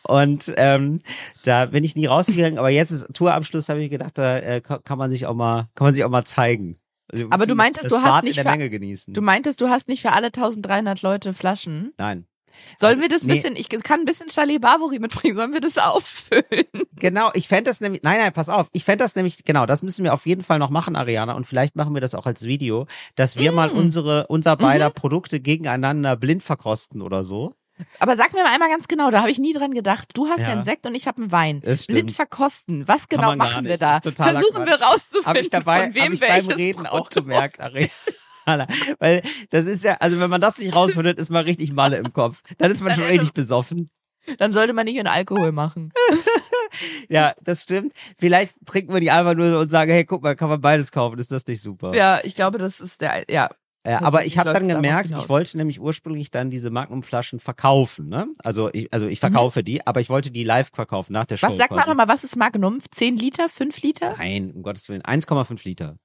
[0.04, 1.00] und ähm,
[1.44, 4.98] da bin ich nie rausgegangen, aber jetzt ist Tourabschluss, habe ich gedacht, da äh, kann
[4.98, 6.78] man sich auch mal, kann man sich auch mal zeigen.
[7.12, 9.14] Also, Aber du meintest, du hast nicht genießen.
[9.14, 11.94] Du meintest, du hast nicht für alle 1300 Leute Flaschen.
[11.98, 12.26] Nein.
[12.78, 13.34] Sollen Also, wir das nee.
[13.34, 16.44] bisschen, ich kann ein bisschen Chalet Barbary mitbringen, sollen wir das auffüllen?
[17.00, 19.84] Genau, ich fände das nämlich, nein, nein, pass auf, ich fände das nämlich, genau, das
[19.84, 22.44] müssen wir auf jeden Fall noch machen, Ariana, und vielleicht machen wir das auch als
[22.44, 23.78] Video, dass wir mal Mm.
[23.78, 27.56] unsere, unser beider Produkte gegeneinander blind verkosten oder so.
[28.00, 30.10] Aber sag mir mal einmal ganz genau, da habe ich nie dran gedacht.
[30.14, 30.52] Du hast ja, Ja.
[30.54, 31.62] einen Sekt und ich habe einen Wein.
[31.88, 32.88] Blind verkosten.
[32.88, 34.00] Was genau machen wir da?
[34.02, 34.82] Versuchen wir Quatsch.
[34.82, 37.14] rauszufinden, Habe ich dabei, von wem ich welches beim Reden auch Produkt.
[37.16, 37.90] gemerkt, Ariana.
[39.00, 42.14] Weil das ist ja, also wenn man das nicht rausfindet, ist man richtig Malle im
[42.14, 42.42] Kopf.
[42.58, 43.90] Dann ist man schon richtig besoffen.
[44.38, 45.92] Dann sollte man nicht in Alkohol machen.
[47.10, 47.94] Ja, das stimmt.
[48.20, 51.18] Vielleicht trinken wir die einfach nur und sagen, hey, guck mal, kann man beides kaufen,
[51.18, 51.96] ist das nicht super?
[51.96, 53.50] Ja, ich glaube, das ist der, ja.
[53.90, 58.28] Äh, aber ich habe dann gemerkt, ich wollte nämlich ursprünglich dann diese Magnumflaschen verkaufen, ne?
[58.44, 59.12] Also ich, also Mhm.
[59.12, 61.48] ich verkaufe die, aber ich wollte die live verkaufen nach der Show.
[61.48, 61.90] Was sag mal quasi.
[61.90, 62.78] nochmal, was ist Magnum?
[62.92, 63.50] 10 Liter?
[63.50, 64.16] 5 Liter?
[64.18, 65.96] Nein, um Gottes Willen, 1,5 Liter.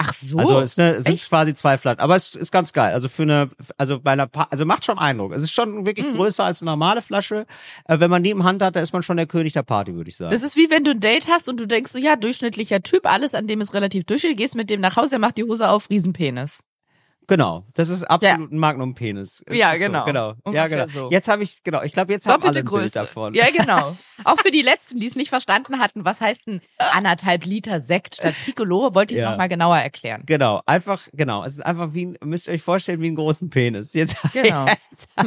[0.00, 0.38] Ach so.
[0.38, 1.28] Also es ist eine, sind echt?
[1.28, 2.92] quasi zwei Flaschen, aber es ist ganz geil.
[2.94, 5.32] Also für eine, also bei einer, pa also macht schon Eindruck.
[5.32, 6.14] Es ist schon wirklich Mhm.
[6.16, 7.46] größer als eine normale Flasche.
[7.86, 9.94] Äh, wenn man die im Hand hat, da ist man schon der König der Party,
[9.94, 10.30] würde ich sagen.
[10.30, 13.06] das ist wie wenn du ein Date hast und du denkst so, ja, durchschnittlicher Typ,
[13.12, 15.68] alles an dem ist relativ durchschnittlich, gehst mit dem nach Hause, er macht die Hose
[15.68, 16.60] auf, Riesenpenis.
[17.28, 19.44] Genau, das ist absolut ein Magnum-Penis.
[19.50, 20.00] Ja, genau.
[20.00, 20.32] So, genau.
[20.44, 20.86] Ungefähr Ja, genau.
[20.86, 21.10] so.
[21.10, 22.82] Jetzt habe ich, genau, ich glaube, jetzt haben alle ein Größe.
[22.84, 23.34] Bild davon.
[23.34, 23.94] Ja, genau.
[24.24, 26.62] Auch für die Letzten, die es nicht verstanden hatten, was heißt ein
[26.92, 29.30] anderthalb Liter Sekt statt Piccolo, wollte ich es Ja.
[29.32, 30.22] nochmal genauer erklären.
[30.24, 31.44] Genau, einfach, genau.
[31.44, 33.92] Es ist einfach wie, müsst ihr euch vorstellen, wie einen großen Penis.
[33.92, 34.64] Jetzt, Genau.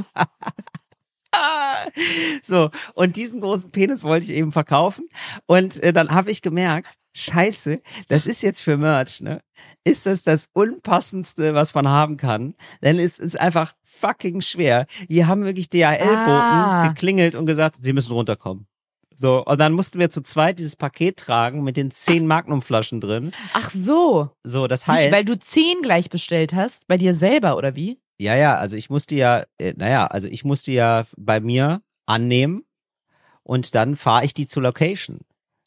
[2.43, 5.07] so, und diesen großen Penis wollte ich eben verkaufen.
[5.45, 9.41] Und äh, dann habe ich gemerkt, scheiße, das ist jetzt für Merch, ne?
[9.84, 12.54] Ist das das Unpassendste, was man haben kann?
[12.84, 14.86] Denn es ist einfach fucking schwer.
[15.08, 16.88] Hier haben wirklich DHL-Boten Ah.
[16.88, 18.67] geklingelt und gesagt, sie müssen runterkommen.
[19.15, 23.32] So, und dann mussten wir zu zweit dieses Paket tragen mit den zehn Magnumflaschen drin.
[23.54, 24.32] Ach so.
[24.44, 25.13] So, das heißt.
[25.13, 28.00] weil du zehn gleich bestellt hast, bei dir selber, oder wie?
[28.20, 32.63] Ja, ja, also ich musste ja, äh, naja, also ich musste ja bei mir annehmen
[33.44, 35.20] und dann fahre ich die zur Location.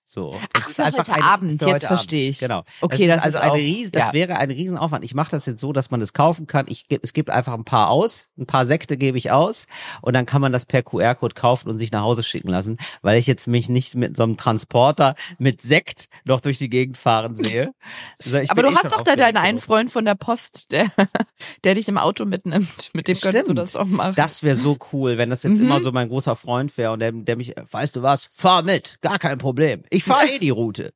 [0.06, 0.38] So.
[0.52, 2.38] Ach, für heute Abend, für jetzt verstehe ich.
[2.38, 2.62] Genau.
[2.82, 4.12] Okay, das, das ist also ist eine auch- Riesen, das ja.
[4.12, 5.02] wäre ein Riesenaufwand.
[5.04, 6.66] Ich mache das jetzt so, dass man das kaufen kann.
[6.68, 9.66] Ich, es gibt einfach ein paar aus, ein paar Sekte gebe ich aus
[10.02, 13.18] und dann kann man das per QR-Code kaufen und sich nach Hause schicken lassen, weil
[13.18, 17.34] ich jetzt mich nicht mit so einem Transporter mit Sekt noch durch die Gegend fahren
[17.36, 17.72] sehe.
[18.24, 20.86] Also ich Aber du eh hast doch da deinen einen Freund von der Post, der,
[21.64, 22.90] der dich im Auto mitnimmt.
[22.94, 23.58] Mit dem könntest du Stimmt.
[23.58, 24.14] das doch machen.
[24.16, 25.66] Das wäre so cool, wenn das jetzt Mhm.
[25.66, 28.98] immer so mein großer Freund wäre und der, der mich, weißt du was, fahr mit,
[29.02, 29.82] gar kein Problem.
[29.94, 30.92] Ich fahre eh die Route.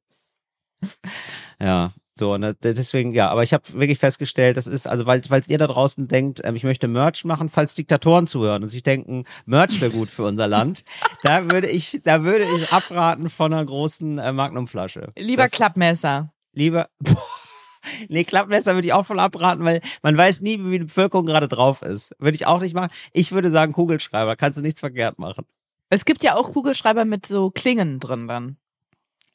[1.60, 5.22] Ja, so, und das- deswegen, ja, aber ich habe wirklich festgestellt, das ist, also weil,
[5.22, 8.82] falls ihr da draußen denkt, ähm, ich möchte Merch machen, falls Diktatoren zuhören und sich
[8.82, 10.84] denken, Merch wäre gut für unser Land,
[11.22, 15.12] da würde ich, da würde ich abraten von einer großen äh, Magnumflasche.
[15.16, 16.32] Lieber Das ist- Klappmesser.
[16.52, 16.88] Lieber,
[18.08, 21.48] Nee, Klappmesser würde ich auch voll abraten, weil man weiß nie, wie die Bevölkerung gerade
[21.48, 22.14] drauf ist.
[22.18, 22.90] Würde ich auch nicht machen.
[23.12, 25.46] Ich würde sagen Kugelschreiber, kannst du nichts verkehrt machen.
[25.88, 28.56] Es gibt ja auch Kugelschreiber mit so Klingen drin dann.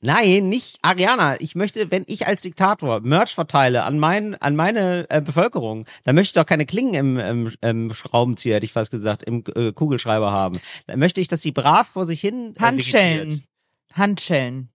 [0.03, 1.39] Nein, nicht Ariana.
[1.39, 6.15] Ich möchte, wenn ich als Diktator Merch verteile an mein, an meine äh, Bevölkerung, dann
[6.15, 9.71] möchte ich doch keine Klingen im, im, im Schraubenzieher, hätte ich fast gesagt, im äh,
[9.71, 10.59] Kugelschreiber haben.
[10.87, 12.61] Dann möchte ich, dass sie brav vor sich hin äh, vegetiert.
[12.61, 13.43] Handschellen.
[13.93, 14.69] Handschellen.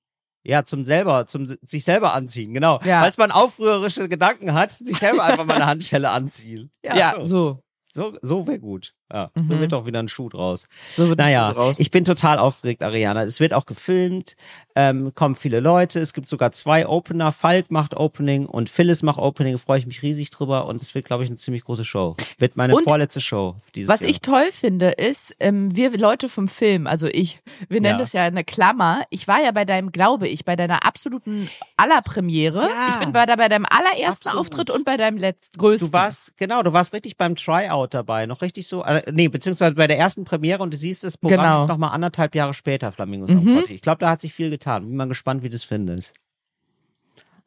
[0.45, 2.81] Ja, zum selber, zum si- sich selber anziehen, genau.
[2.85, 3.01] Ja.
[3.03, 6.71] Falls man aufrührerische Gedanken hat, sich selber einfach mal eine Handschelle anziehen.
[6.83, 7.25] Ja, so.
[7.25, 7.63] so.
[7.91, 8.95] So, so wäre gut.
[9.13, 9.61] Ja, so Mhm.
[9.61, 10.69] wird doch wieder ein Schuh draus.
[10.95, 11.79] So wird ein Naja, Schuh draus.
[11.79, 13.23] ich bin total aufgeregt, Ariana.
[13.23, 14.37] Es wird auch gefilmt,
[14.77, 15.99] ähm, kommen viele Leute.
[15.99, 17.33] Es gibt sogar zwei Opener.
[17.33, 19.57] Falk macht Opening und Phyllis macht Opening.
[19.59, 22.17] Freue ich mich riesig drüber und es wird, glaube ich, eine ziemlich große Show.
[22.39, 24.11] Wird meine Und vorletzte Show dieses Was Jahr.
[24.11, 27.99] ich toll finde, ist, ähm, wir Leute vom Film, also ich, wir nennen Ja.
[27.99, 29.03] das ja eine Klammer.
[29.11, 32.61] Ich war ja bei deinem, glaube ich, bei deiner absoluten Allerpremiere.
[32.61, 32.89] Ja.
[32.91, 34.39] Ich bin bei, da bei deinem allerersten Absolut.
[34.41, 35.89] Auftritt und bei deinem letzten, größten.
[35.89, 39.87] Du warst, genau, du warst richtig beim Tryout dabei, noch richtig so, nee, beziehungsweise bei
[39.87, 41.59] der ersten Premiere und du siehst das Programm Genau.
[41.59, 43.65] jetzt nochmal anderthalb Jahre später, Flamingo Song Mhm.
[43.69, 44.87] Ich glaube, da hat sich viel getan.
[44.87, 46.15] Bin mal gespannt, wie du es findest.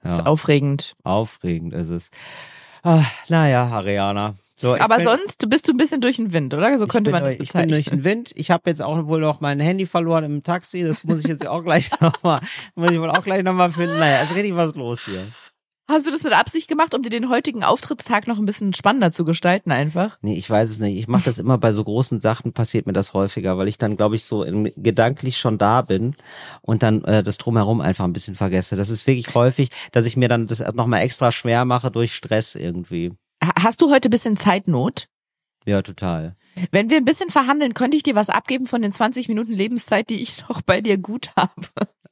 [0.04, 0.96] Das ist Ja, aufregend.
[1.04, 2.10] aufregend ist es.
[2.84, 4.36] Ah, naja, Ariana.
[4.56, 6.78] So, Aber bin, sonst bist du ein bisschen durch den Wind, oder?
[6.78, 8.04] So könnte man das durch, Ich bin durch bezeichnen.
[8.04, 8.32] den Wind.
[8.36, 10.84] Ich habe jetzt auch wohl noch mein Handy verloren im Taxi.
[10.84, 12.42] Das muss ich jetzt auch gleich nochmal,
[12.76, 13.98] muss ich wohl auch gleich nochmal finden.
[13.98, 15.28] Naja, ist richtig was los hier.
[15.92, 19.12] Hast du das mit Absicht gemacht, um dir den heutigen Auftrittstag noch ein bisschen spannender
[19.12, 20.18] zu gestalten einfach?
[20.22, 20.98] Nee, ich weiß es nicht.
[20.98, 23.98] Ich mache das immer bei so großen Sachen, passiert mir das häufiger, weil ich dann,
[23.98, 26.16] glaube ich, so in, gedanklich schon da bin
[26.62, 28.76] und dann äh, das drumherum einfach ein bisschen vergesse.
[28.78, 32.56] Das ist wirklich häufig, dass ich mir dann das nochmal extra schwer mache durch Stress
[32.56, 33.12] irgendwie.
[33.44, 35.08] Ha- Hast du heute ein bisschen Zeitnot?
[35.66, 36.36] Ja, total.
[36.72, 40.10] Wenn wir ein bisschen verhandeln, könnte ich dir was abgeben von den 20 Minuten Lebenszeit,
[40.10, 41.52] die ich noch bei dir gut habe.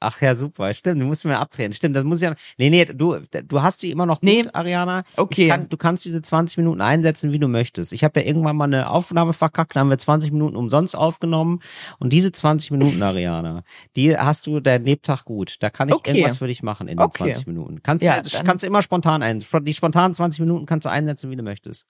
[0.01, 0.73] Ach ja, super.
[0.73, 1.73] Stimmt, du musst mir abdrehen.
[1.73, 2.33] Stimmt, das muss ich ja.
[2.57, 4.45] Nee, nee, du, du hast die immer noch gut, Nee.
[4.53, 5.03] Ariana.
[5.17, 5.49] Okay.
[5.49, 7.91] Kann, du kannst diese 20 Minuten einsetzen, wie du möchtest.
[7.91, 11.59] Ich habe ja irgendwann mal eine Aufnahme verkackt, da haben wir 20 Minuten umsonst aufgenommen.
[11.99, 13.63] Und diese 20 Minuten, Ariana,
[13.97, 15.57] die hast du deinen Lebtag gut.
[15.59, 16.11] Da kann ich Okay.
[16.11, 17.33] irgendwas für dich machen in den Okay.
[17.33, 17.83] 20 Minuten.
[17.83, 19.43] Kannst, Ja, kannst du immer spontan ein.
[19.63, 21.85] Die spontanen 20 Minuten kannst du einsetzen, wie du möchtest.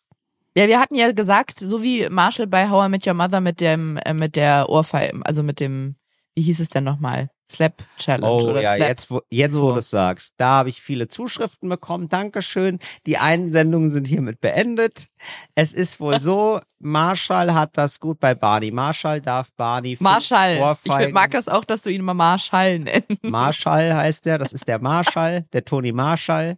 [0.58, 3.62] Ja, wir hatten ja gesagt, so wie Marshall bei How I Met Your Mother mit
[3.62, 5.96] dem, äh, mit der Ohrfeige, also mit dem,
[6.36, 7.30] wie hieß es denn nochmal?
[7.52, 8.88] Slap Challenge Oh oder ja, Slap.
[8.90, 9.72] jetzt, wo, jetzt wo So.
[9.74, 12.08] du es sagst, da habe ich viele Zuschriften bekommen.
[12.08, 12.78] Dankeschön.
[13.08, 15.08] Die Einsendungen sind hiermit beendet.
[15.56, 18.70] Es ist wohl so, Marshall hat das gut bei Barney.
[18.70, 20.76] Marshall darf Barney Marshall.
[21.08, 23.24] Ich mag das auch, dass du ihn immer Marshall nennst.
[23.24, 26.58] Marshall heißt der, das ist der Marshall, der Tony Marshall.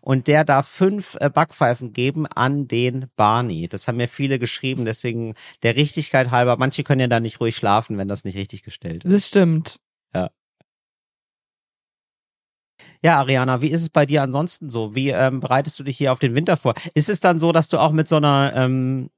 [0.00, 3.68] Und der darf fünf äh, Backpfeifen geben an den Barney.
[3.68, 7.56] Das haben mir viele geschrieben, deswegen der Richtigkeit halber, manche können ja da nicht ruhig
[7.56, 9.12] schlafen, wenn das nicht richtig gestellt ist.
[9.12, 9.80] Das stimmt.
[13.02, 14.94] Ja, Ariana, wie ist es bei dir ansonsten so?
[14.94, 16.74] Wie ähm, bereitest du dich hier auf den Winter vor?
[16.94, 19.10] Ist es dann so, dass du auch mit so einer, ähm,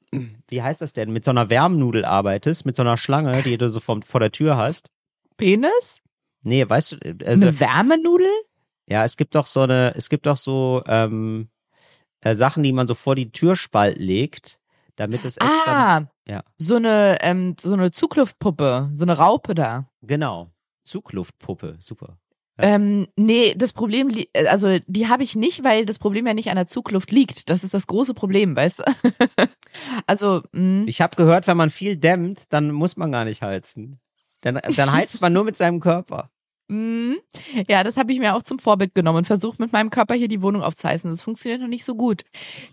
[0.49, 3.71] wie heißt das denn, mit so einer Wärmnudel arbeitest, mit so einer Schlange, die du
[3.71, 4.91] so vom, vor der Tür hast?
[5.37, 6.01] Penis?
[6.43, 8.31] Nee, weißt du, äh, also, Eine Wärmenudel?
[8.91, 11.49] Ja, es gibt doch so eine, es gibt doch so ähm,
[12.23, 14.59] äh, Sachen, die man so vor die Türspalt legt,
[14.97, 16.43] damit es extra, Ah, ja.
[16.59, 19.89] so eine, ähm, so eine Zugluftpuppe, so eine Raupe da.
[20.03, 20.51] genau,
[20.85, 22.19] Zugluftpuppe, super.
[22.63, 26.51] Ähm, nee, das Problem, äh, also die habe ich nicht, weil das Problem ja nicht
[26.51, 27.49] an der Zugluft liegt.
[27.49, 28.85] Das ist das große Problem, weißt du?
[30.07, 30.85] also, mh.
[30.87, 33.99] Ich habe gehört, wenn man viel dämmt, dann muss man gar nicht heizen.
[34.43, 36.29] Dann, dann heizt man nur mit seinem Körper.
[36.71, 37.19] Mhm.
[37.69, 40.29] Ja, das habe ich mir auch zum Vorbild genommen und versucht mit meinem Körper hier
[40.29, 41.11] die Wohnung aufzuheizen.
[41.11, 42.23] Das funktioniert noch nicht so gut.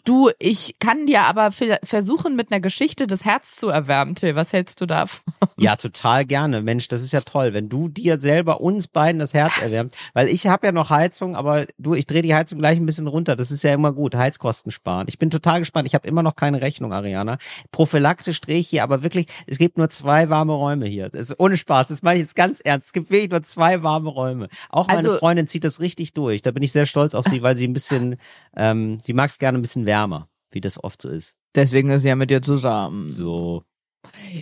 [0.03, 4.36] Du, ich kann dir aber versuchen, mit einer Geschichte das Herz zu erwärmen, Till.
[4.36, 5.21] Was hältst du davon?
[5.60, 6.62] Ja, total gerne.
[6.62, 9.95] Mensch, das ist ja toll, wenn du dir selber uns beiden das Herz erwärmst.
[10.13, 13.07] Weil ich habe ja noch Heizung, aber du, ich drehe die Heizung gleich ein bisschen
[13.07, 13.36] runter.
[13.36, 14.13] Das ist ja immer gut.
[14.13, 15.07] Heizkosten sparen.
[15.10, 15.88] Ich bin total gespannt.
[15.88, 17.39] Ich habe immer noch keine Rechnung, Ariana.
[17.71, 21.10] Prophylaktisch drehe ich hier, aber wirklich, es gibt nur zwei warme Räume hier.
[21.39, 21.88] Ohne Spaß.
[21.88, 22.88] Das meine ich jetzt ganz ernst.
[22.88, 24.47] Es gibt wirklich nur zwei warme warme Räume.
[24.69, 26.41] Auch meine Also- Freundin zieht das richtig durch.
[26.41, 28.17] Da bin ich sehr stolz auf sie, weil sie ein bisschen,
[28.56, 31.36] ähm, sie mag es gerne ein bisschen wärmer, wie das oft so ist.
[31.56, 33.12] Deswegen ist sie ja mit dir zusammen.
[33.13, 33.63] So.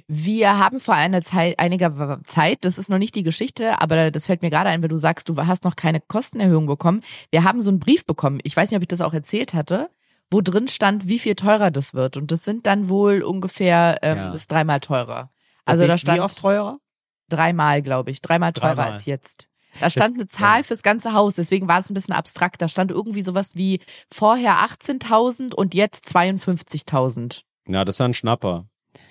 [0.08, 4.28] Wir haben vor einer Zeit, einiger Zeit, das ist noch nicht die Geschichte, aber das
[4.28, 7.02] fällt mir gerade ein, wenn du sagst, du hast noch keine Kostenerhöhung bekommen.
[7.32, 8.40] Wir haben so einen Brief bekommen.
[8.44, 9.90] Ich weiß nicht, ob ich das auch erzählt hatte,
[10.30, 12.18] wo drin stand, wie viel teurer das wird.
[12.18, 14.32] Und das sind dann wohl ungefähr ähm, Ja.
[14.32, 15.30] das dreimal teurer.
[15.66, 16.78] Also Okay, da stand Wie oft teurer?
[17.30, 18.94] Dreimal, glaube ich, dreimal teurer Dreimal.
[18.94, 19.50] als jetzt.
[19.80, 20.64] Da stand eine Zahl ja.
[20.64, 22.62] fürs ganze Haus, deswegen war es ein bisschen abstrakt.
[22.62, 27.42] Da stand irgendwie sowas wie vorher 18.000 und jetzt 52.000.
[27.68, 28.68] Ja, das ist ein Schnapper.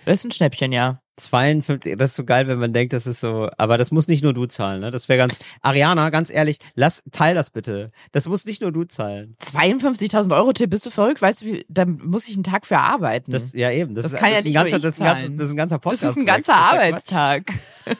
[0.06, 1.00] Das ist ein Schnäppchen, ja.
[1.16, 4.22] 52, das ist so geil, wenn man denkt, das ist so, aber das muss nicht
[4.24, 4.90] nur du zahlen, ne?
[4.90, 7.90] Das wäre ganz, Ariana, ganz ehrlich, lass, teil das bitte.
[8.12, 9.36] Das muss nicht nur du zahlen.
[9.40, 11.22] 52.000 Euro, Tipp, bist du verrückt?
[11.22, 13.30] Weißt du, wie, da muss ich einen Tag für arbeiten.
[13.30, 15.06] Das, ja eben, das, Das ist, kann ja ist nicht ein ganzer, das, ist ein
[15.18, 15.36] zahlen.
[15.38, 16.02] das ist ein ganzer Das Podcast.
[16.04, 17.52] ist ein ganzer Das ist ja Quatsch.
[17.52, 17.52] Arbeitstag.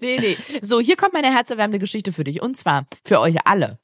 [0.00, 0.36] nee, nee.
[0.62, 2.42] So, hier kommt meine herzerwärmende Geschichte für dich.
[2.42, 3.78] Und zwar für euch alle.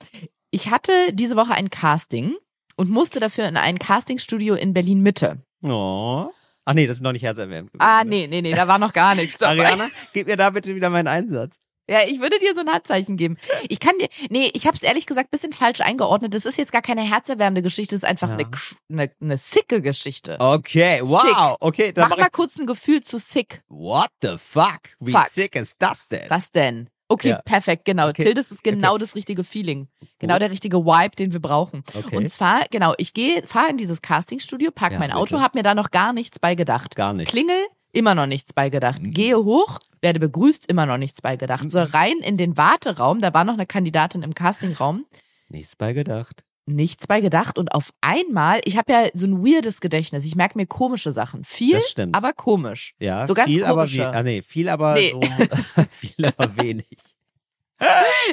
[0.50, 2.34] Ich hatte diese Woche ein Casting
[2.76, 5.38] und musste dafür in ein Castingstudio in Berlin Mitte.
[5.62, 6.30] Oh.
[6.70, 7.72] Ach nee, das ist noch nicht herzerwärmend.
[7.72, 8.10] gewesen, Ah, ne?
[8.10, 9.38] nee, nee, nee, da war noch gar nichts.
[9.38, 9.64] dabei.
[9.64, 11.56] Ariana, gib mir da bitte wieder meinen Einsatz.
[11.88, 13.36] Ja, ich würde dir so ein Handzeichen geben.
[13.68, 16.32] Ich kann dir, nee, ich habe es ehrlich gesagt bisschen falsch eingeordnet.
[16.34, 18.34] Das ist jetzt gar keine herzerwärmende Geschichte, das ist einfach Ja.
[18.36, 18.48] eine,
[18.88, 20.36] eine, eine sicke Geschichte.
[20.38, 21.22] Okay, wow.
[21.22, 21.56] Sick.
[21.58, 23.62] Okay, dann Mach mach mal kurz ein Gefühl zu sick.
[23.68, 24.78] What the fuck?
[25.00, 25.30] Wie Fuck.
[25.32, 26.30] sick ist das denn?
[26.30, 26.88] Was denn?
[27.10, 27.42] Okay, Ja.
[27.44, 28.08] perfekt, genau.
[28.08, 28.22] Okay.
[28.22, 29.88] Till, das ist genau das richtige Feeling.
[30.20, 31.82] Genau der richtige Vibe, den wir brauchen.
[31.92, 32.16] Okay.
[32.16, 35.42] Und zwar, genau, ich gehe, fahre in dieses Castingstudio, park Ja, mein Auto, bitte.
[35.42, 36.94] hab mir da noch gar nichts bei gedacht.
[36.94, 37.28] Gar nicht.
[37.28, 37.56] Klingel,
[37.92, 39.02] immer noch nichts bei gedacht.
[39.02, 39.10] Mhm.
[39.10, 41.68] Gehe hoch, werde begrüßt, immer noch nichts bei gedacht.
[41.70, 45.04] So rein in den Warteraum, da war noch eine Kandidatin im Castingraum.
[45.48, 46.44] Nichts bei gedacht.
[46.74, 50.56] Nichts bei gedacht und auf einmal, ich habe ja so ein weirdes Gedächtnis, ich merke
[50.58, 51.44] mir komische Sachen.
[51.44, 51.80] Viel,
[52.12, 52.94] aber komisch.
[52.98, 53.98] Ja, So ganz viel, aber komische.
[54.02, 55.10] we ah, nee, viel, aber Nee.
[55.12, 55.20] so,
[55.90, 56.86] viel, aber wenig.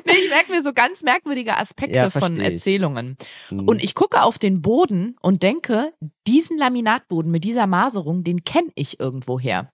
[0.06, 2.38] Nee, ich merke mir so ganz merkwürdige Aspekte Ja, von.
[2.38, 3.16] Erzählungen.
[3.48, 3.68] Hm.
[3.68, 5.94] Und ich gucke auf den Boden und denke,
[6.28, 9.72] diesen Laminatboden mit dieser Maserung, den kenne ich irgendwoher.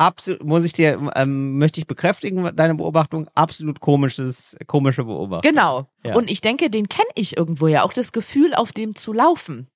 [0.00, 5.50] Ja, absolut, muss ich dir, ähm, möchte ich bekräftigen, deine Beobachtung, absolut komisches, komische Beobachtung.
[5.50, 5.88] Genau.
[6.04, 6.14] Ja.
[6.16, 7.84] Und ich denke, den kenne ich irgendwoher.
[7.84, 9.68] Auch das Gefühl, auf dem zu laufen.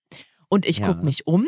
[0.48, 0.86] Und ich Ja.
[0.88, 1.46] guck mich um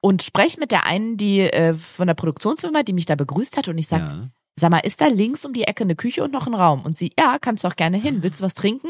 [0.00, 3.68] und spreche mit der einen, die äh, von der Produktionsfirma, die mich da begrüßt hat.
[3.68, 4.28] Und ich sage, Ja.
[4.56, 6.84] sag mal, ist da links um die Ecke eine Küche und noch ein Raum?
[6.84, 8.22] Und sie, ja, kannst du auch gerne hin.
[8.22, 8.88] Willst du was trinken?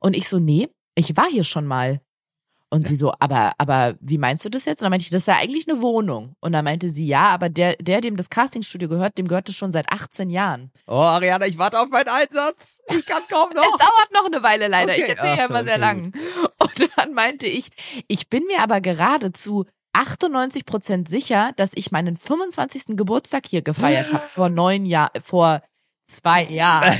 [0.00, 2.00] Und ich so, nee, ich war hier schon mal.
[2.76, 4.80] Und sie so, aber, aber wie meinst du das jetzt?
[4.80, 6.34] Und dann meinte ich, das ist ja eigentlich eine Wohnung.
[6.40, 9.56] Und dann meinte sie, ja, aber der, der, dem das Castingstudio gehört, dem gehört es
[9.56, 10.70] schon seit 18 Jahren.
[10.86, 12.80] Oh, Ariana, ich warte auf meinen Einsatz.
[12.88, 13.78] Ich kann kaum Es noch.
[13.78, 14.92] dauert noch eine Weile leider.
[14.92, 16.12] Okay, Ich erzähle ach ja so, immer sehr okay, lang.
[16.58, 17.70] Und dann meinte ich,
[18.08, 22.96] ich bin mir aber gerade zu 98 Prozent sicher, dass ich meinen 25.
[22.96, 25.62] Geburtstag hier gefeiert habe vor neun Jahren, vor
[26.06, 26.94] zwei Jahren.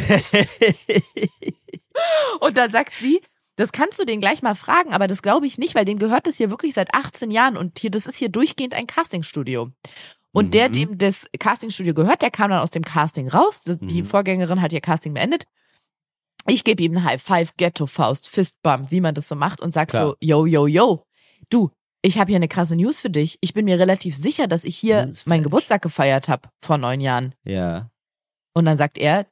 [2.41, 3.21] Und dann sagt sie,
[3.57, 6.27] das kannst du den gleich mal fragen, aber das glaube ich nicht, weil dem gehört
[6.27, 9.71] es hier wirklich seit 18 Jahren und hier, das ist hier durchgehend ein Castingstudio.
[10.33, 10.73] Und der, Mhm.
[10.73, 13.63] dem das Castingstudio gehört, der kam dann aus dem Casting raus.
[13.65, 14.07] Das, Die Mhm.
[14.07, 15.45] Vorgängerin hat ihr Casting beendet.
[16.47, 19.73] Ich gebe ihm ein High Five, Ghetto Faust, Fistbump, wie man das so macht und
[19.73, 20.09] sag Klar.
[20.11, 21.05] so, yo, yo, yo.
[21.49, 21.71] Du,
[22.03, 23.39] ich habe hier eine krasse News für dich.
[23.41, 27.35] Ich bin mir relativ sicher, dass ich hier meinen Geburtstag gefeiert habe vor neun Jahren.
[27.45, 27.91] ja.
[28.55, 29.27] Und dann sagt er,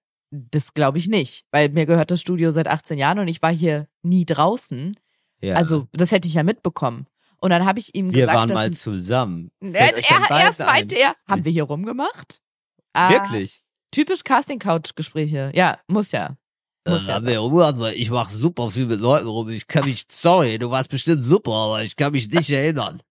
[0.50, 3.52] das glaube ich nicht, weil mir gehört das Studio seit 18 Jahren und ich war
[3.52, 4.96] hier nie draußen.
[5.40, 5.54] ja.
[5.54, 7.06] Also das hätte ich ja mitbekommen.
[7.38, 9.50] Und dann habe ich ihm wir gesagt, waren dass mal zusammen.
[9.60, 10.66] er, denn er, beides erst ein?
[10.66, 12.40] meinte er, haben wir hier rumgemacht?
[12.94, 13.62] Ah, Wirklich?
[13.90, 15.52] Typisch Casting Couch Gespräche.
[15.54, 16.36] Ja, muss ja.
[16.86, 17.24] Muss ja.
[17.24, 19.48] wir weil ich mache super viel mit Leuten rum.
[19.50, 23.02] Ich kann mich, sorry, du warst bestimmt super, aber ich kann mich nicht erinnern.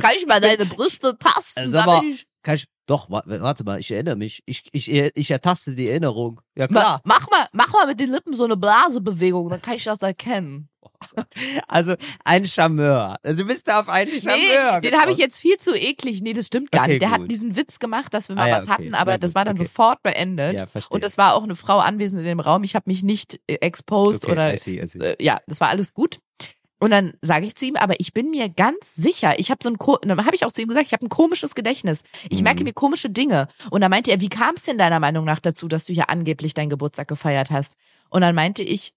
[0.00, 1.60] Kann ich mal deine Brüste tasten?
[1.60, 4.42] Äh, sag mal, ich- Kann ich, doch, wa- warte mal, ich erinnere mich.
[4.46, 6.40] Ich, ich, ich ertaste die Erinnerung.
[6.56, 7.00] Ja Ma, klar.
[7.04, 10.68] mach mal, mach mal mit den Lippen so eine Blasebewegung, dann kann ich das erkennen.
[11.68, 13.16] Also ein Charmeur.
[13.22, 14.80] Also du bist da auf einen Charmeur.
[14.80, 16.22] Nee, den habe ich jetzt viel zu eklig.
[16.22, 17.02] Nee, das stimmt gar Okay, nicht.
[17.02, 17.30] Der hat gut.
[17.30, 18.72] diesen Witz gemacht, dass wir mal Ah ja, was okay.
[18.72, 19.64] hatten, aber Na das gut, war dann okay.
[19.64, 20.54] sofort beendet.
[20.54, 20.94] Ja, verstehe.
[20.94, 22.62] Und es war auch eine Frau anwesend in dem Raum.
[22.64, 24.98] Ich habe mich nicht äh, exposed oder I see, I see.
[24.98, 26.18] äh, ja, das war alles gut.
[26.82, 29.70] Und dann sage ich zu ihm, aber ich bin mir ganz sicher, ich habe so
[29.70, 29.76] ein,
[30.08, 32.02] dann habe ich auch zu ihm gesagt, ich habe ein komisches Gedächtnis.
[32.28, 32.42] Ich Mhm.
[32.42, 33.46] merke mir komische Dinge.
[33.70, 36.10] Und dann meinte er, wie kam es denn deiner Meinung nach dazu, dass du hier
[36.10, 37.76] angeblich deinen Geburtstag gefeiert hast?
[38.10, 38.94] Und dann meinte ich,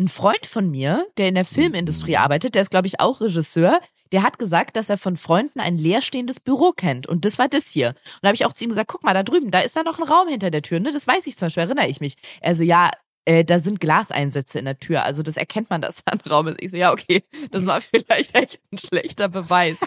[0.00, 2.22] ein Freund von mir, der in der Filmindustrie Mhm.
[2.22, 3.78] arbeitet, der ist glaube ich auch Regisseur,
[4.10, 7.06] der hat gesagt, dass er von Freunden ein leerstehendes Büro kennt.
[7.06, 7.88] Und das war das hier.
[7.88, 9.82] Und da habe ich auch zu ihm gesagt, guck mal, da drüben, da ist da
[9.82, 10.80] noch ein Raum hinter der Tür.
[10.80, 10.92] Ne?
[10.92, 12.14] Das weiß ich zum Beispiel, erinnere ich mich.
[12.40, 12.90] Also ja,
[13.24, 15.04] äh, da sind Glaseinsätze in der Tür.
[15.04, 16.60] Also das erkennt man, dass da ein Raum ist.
[16.60, 19.76] Ich so, ja, okay, das war vielleicht echt ein schlechter Beweis.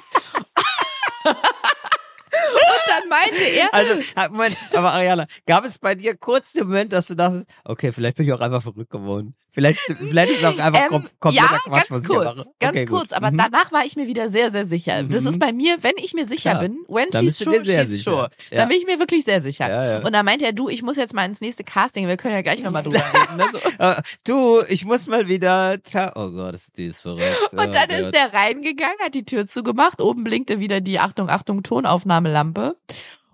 [2.36, 3.94] Und dann meinte er, Also,
[4.32, 8.18] Moment, aber Ariana, gab es bei dir kurz den Moment, dass du dachtest, okay, vielleicht
[8.18, 9.36] bin ich auch einfach verrückt geworden.
[9.56, 12.26] Vielleicht, vielleicht ist es auch einfach Ähm, kom kompletter ja, Quatsch, ganz was ich kurz,
[12.28, 12.50] hier mache.
[12.60, 13.14] ganz okay, kurz, gut.
[13.14, 13.38] aber Mhm.
[13.38, 15.02] danach war ich mir wieder sehr, sehr sicher.
[15.04, 15.28] Das Mhm.
[15.30, 16.62] ist bei mir, wenn ich mir sicher Klar.
[16.64, 18.12] bin, when Dann she's sure, she's sicher.
[18.12, 18.30] sure.
[18.52, 18.58] Ja.
[18.58, 19.68] Dann bin ich mir wirklich sehr sicher.
[19.70, 20.06] Ja, ja.
[20.06, 22.42] Und dann meinte er, du, ich muss jetzt mal ins nächste Casting, wir können ja
[22.42, 23.38] gleich nochmal drüber reden.
[23.38, 23.46] Ne?
[23.52, 23.60] So.
[23.80, 25.78] Äh, du, ich muss mal wieder.
[26.16, 27.26] Oh Gott, ist die ist verrückt.
[27.54, 31.30] Und dann oh ist der reingegangen, hat die Tür zugemacht, oben blinkte wieder die Achtung,
[31.30, 32.76] Achtung, Tonaufnahmelampe.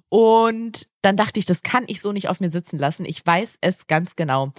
[0.10, 3.06] Und dann dachte ich, das kann ich so nicht auf mir sitzen lassen.
[3.06, 4.52] Ich weiß es ganz genau.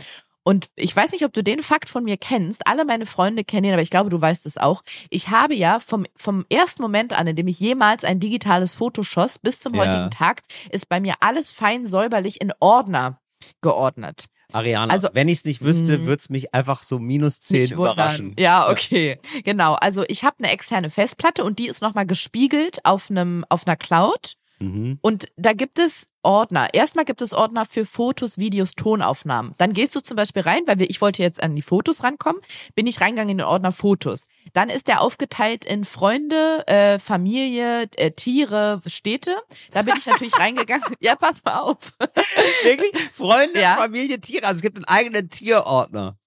[0.45, 2.67] Und ich weiß nicht, ob du den Fakt von mir kennst.
[2.67, 4.83] Alle meine Freunde kennen ihn, aber ich glaube, du weißt es auch.
[5.09, 9.03] Ich habe ja vom, vom ersten Moment an, in dem ich jemals ein digitales Foto
[9.05, 9.83] schoss, bis zum Ja.
[9.87, 13.21] heutigen Tag, ist bei mir alles fein säuberlich in Ordner
[13.61, 14.25] geordnet.
[14.53, 16.07] Ariana, Also- wenn ich es nicht wüsste, Mhm.
[16.07, 17.95] würde es mich einfach so minus 10 Nicht wundern.
[17.95, 18.35] überraschen.
[18.39, 19.19] Ja, okay.
[19.45, 19.75] Genau.
[19.75, 23.77] Also ich habe eine externe Festplatte und die ist nochmal gespiegelt auf einem, auf einer
[23.77, 24.35] Cloud.
[24.63, 24.99] Mhm.
[25.03, 26.73] Und da gibt es Ordner.
[26.73, 29.55] Erstmal gibt es Ordner für Fotos, Videos, Tonaufnahmen.
[29.59, 32.41] Dann gehst du zum Beispiel rein, weil wir, ich wollte jetzt an die Fotos rankommen,
[32.77, 34.29] bin ich reingegangen in den Ordner Fotos.
[34.53, 39.37] Dann ist der aufgeteilt in Freunde, äh, Familie, äh, Tiere, Städte.
[39.73, 40.95] Da bin ich natürlich reingegangen.
[41.01, 41.93] Ja, pass mal auf.
[42.63, 42.93] Wirklich?
[43.13, 43.77] Freunde, Ja.
[43.77, 44.47] Familie, Tiere.
[44.47, 46.19] Also es gibt einen eigenen Tierordner.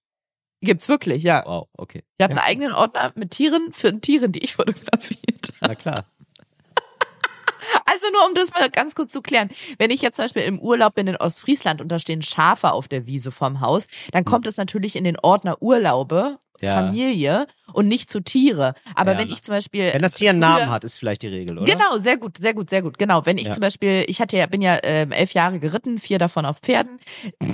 [0.62, 1.42] Gibt's wirklich, ja.
[1.46, 2.02] Wow, okay.
[2.18, 6.06] Ich habe einen eigenen Ordner mit Tieren für Tiere, die ich fotografiert Na klar.
[7.84, 9.48] Also nur um das mal ganz kurz zu klären.
[9.78, 12.88] Wenn ich jetzt zum Beispiel im Urlaub bin in Ostfriesland und da stehen Schafe auf
[12.88, 16.72] der Wiese vorm Haus, dann kommt es natürlich in den Ordner Urlaube, Ja.
[16.74, 18.74] Familie und nicht zu Tiere.
[18.94, 19.18] Aber Ja.
[19.18, 19.90] wenn ich zum Beispiel.
[19.92, 21.70] Wenn das Tier einen Namen hat, ist vielleicht die Regel, oder?
[21.72, 22.98] Genau, sehr gut, sehr gut, sehr gut.
[22.98, 23.52] Genau, wenn ich Ja.
[23.52, 26.98] zum Beispiel, ich hatte ja, bin ja ähm, elf Jahre geritten, vier davon auf Pferden,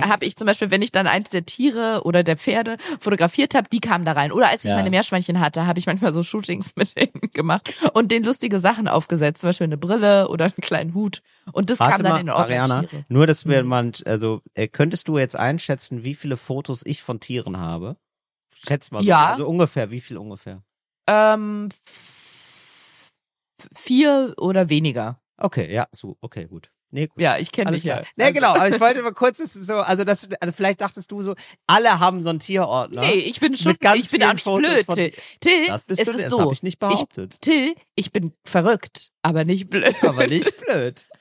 [0.01, 3.67] habe ich zum Beispiel, wenn ich dann eins der Tiere oder der Pferde fotografiert habe,
[3.71, 4.31] die kamen da rein.
[4.31, 8.11] Oder als ich meine Meerschweinchen hatte, habe ich manchmal so Shootings mit denen gemacht und
[8.11, 11.21] denen lustige Sachen aufgesetzt, zum Beispiel eine Brille oder einen kleinen Hut.
[11.51, 13.69] Und das Warte kam dann mal, in den Ordner Ariana, nur dass wir Mhm.
[13.69, 17.97] mal, also äh, könntest du jetzt einschätzen, wie viele Fotos ich von Tieren habe?
[18.65, 19.27] Schätz mal, so, Ja.
[19.27, 20.63] also ungefähr, wie viel ungefähr?
[21.07, 21.69] Ähm,
[23.75, 25.19] vier oder weniger.
[25.37, 26.69] Okay, ja, so, okay, gut.
[26.91, 27.19] Nee, gut.
[27.19, 28.03] Ja, ich kenne dich ja.
[28.15, 31.23] Nee, Also- genau, aber ich wollte mal kurz, so, also das, also vielleicht dachtest du
[31.23, 31.33] so,
[31.65, 33.01] alle haben so einen Tierordner.
[33.01, 35.09] Nee, ich bin schon, Mit ganz ich bin auch nicht Fotos blöd, Till.
[35.11, 36.39] Ti- Till, Das bist es du, ist das so.
[36.41, 37.41] habe ich nicht behauptet.
[37.41, 39.95] Till, ich bin verrückt, aber nicht blöd.
[40.03, 41.07] aber nicht blöd.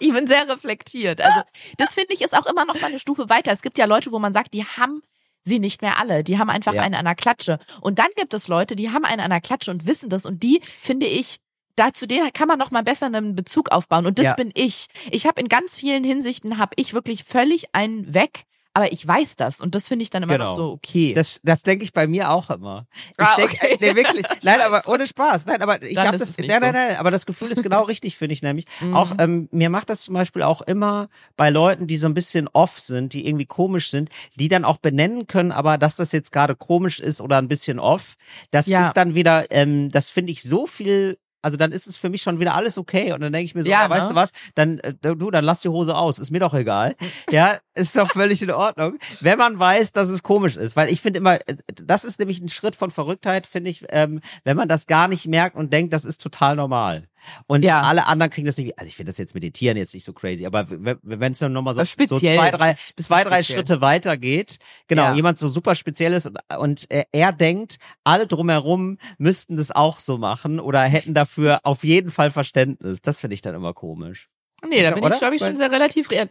[0.00, 1.20] Ich bin sehr reflektiert.
[1.20, 1.40] Also,
[1.76, 3.50] das finde ich ist auch immer noch mal eine Stufe weiter.
[3.50, 5.02] Es gibt ja Leute, wo man sagt, die haben
[5.44, 6.24] sie nicht mehr alle.
[6.24, 6.82] Die haben einfach Ja.
[6.82, 7.58] einen an der Klatsche.
[7.80, 10.26] Und dann gibt es Leute, die haben einen an der Klatsche und wissen das.
[10.26, 11.38] Und die, finde ich,
[11.76, 14.06] dazu denen kann man noch mal besser einen Bezug aufbauen.
[14.06, 14.34] Und das Ja.
[14.34, 14.86] bin ich.
[15.10, 18.44] Ich habe in ganz vielen Hinsichten, habe ich wirklich völlig einen weg.
[18.78, 19.60] Aber ich weiß das.
[19.60, 20.50] Und das finde ich dann immer Genau.
[20.50, 21.14] noch so okay.
[21.14, 22.86] Das, das denke ich bei mir auch immer.
[23.10, 23.76] Ich Ah, denke, okay.
[23.80, 24.24] nee, wirklich.
[24.44, 25.46] Nein, aber ohne Spaß.
[25.46, 26.38] Nein, aber ich habe das.
[26.38, 26.96] Nein, nein, nein.
[26.96, 28.66] Aber das Gefühl ist genau richtig, finde ich nämlich.
[28.80, 28.94] Mhm.
[28.94, 32.46] Auch ähm, mir macht das zum Beispiel auch immer bei Leuten, die so ein bisschen
[32.52, 36.30] off sind, die irgendwie komisch sind, die dann auch benennen können, aber dass das jetzt
[36.30, 38.14] gerade komisch ist oder ein bisschen off,
[38.52, 38.86] das Ja.
[38.86, 41.18] ist dann wieder, ähm, das finde ich so viel.
[41.40, 43.62] Also dann ist es für mich schon wieder alles okay und dann denke ich mir
[43.62, 44.14] so, Ja, ja, weißt ne?
[44.14, 46.94] du was, dann äh, du, dann lass die Hose aus, ist mir doch egal.
[47.30, 51.00] Ja, ist doch völlig in Ordnung, wenn man weiß, dass es komisch ist, weil ich
[51.02, 54.68] finde immer, äh, das ist nämlich ein Schritt von Verrücktheit, finde ich, ähm, wenn man
[54.68, 57.04] das gar nicht merkt und denkt, das ist total normal.
[57.46, 57.82] Und Ja.
[57.82, 58.78] alle anderen kriegen das nicht.
[58.78, 61.38] Also ich finde das jetzt mit den Tieren jetzt nicht so crazy, aber wenn es
[61.38, 63.58] dann nochmal so, so zwei, drei, zwei, drei speziell.
[63.58, 65.14] Schritte weiter geht, genau, Ja.
[65.14, 69.98] jemand so super speziell ist und, und er, er denkt, alle drumherum müssten das auch
[69.98, 73.00] so machen oder hätten dafür auf jeden Fall Verständnis.
[73.02, 74.28] Das finde ich dann immer komisch.
[74.68, 76.30] nee, da bin ich, glaube ich, schon sehr relativ real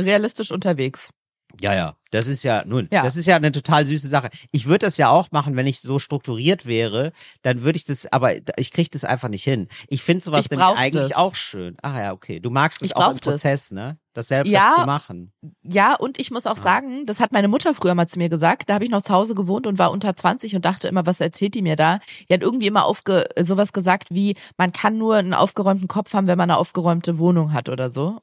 [0.00, 1.10] realistisch unterwegs.
[1.60, 1.94] Ja, ja.
[2.12, 3.02] Das ist ja, nun, Ja.
[3.04, 4.30] das ist ja eine total süße Sache.
[4.50, 8.10] Ich würde das ja auch machen, wenn ich so strukturiert wäre, dann würde ich das,
[8.12, 9.68] aber ich kriege das einfach nicht hin.
[9.88, 11.16] Ich finde sowas Ich nämlich eigentlich das.
[11.16, 11.76] auch schön.
[11.82, 12.40] Ach ja, okay.
[12.40, 13.28] Du magst es auch im das.
[13.34, 13.96] Prozess, ne?
[14.12, 14.70] Das selbst Ja.
[14.70, 15.32] das zu machen.
[15.62, 16.62] Ja, und ich muss auch Ah.
[16.62, 18.68] sagen, das hat meine Mutter früher mal zu mir gesagt.
[18.68, 21.20] Da habe ich noch zu Hause gewohnt und war unter 20 und dachte immer, was
[21.20, 22.00] erzählt die mir da?
[22.28, 26.26] Die hat irgendwie immer aufge sowas gesagt wie, man kann nur einen aufgeräumten Kopf haben,
[26.26, 28.18] wenn man eine aufgeräumte Wohnung hat oder so.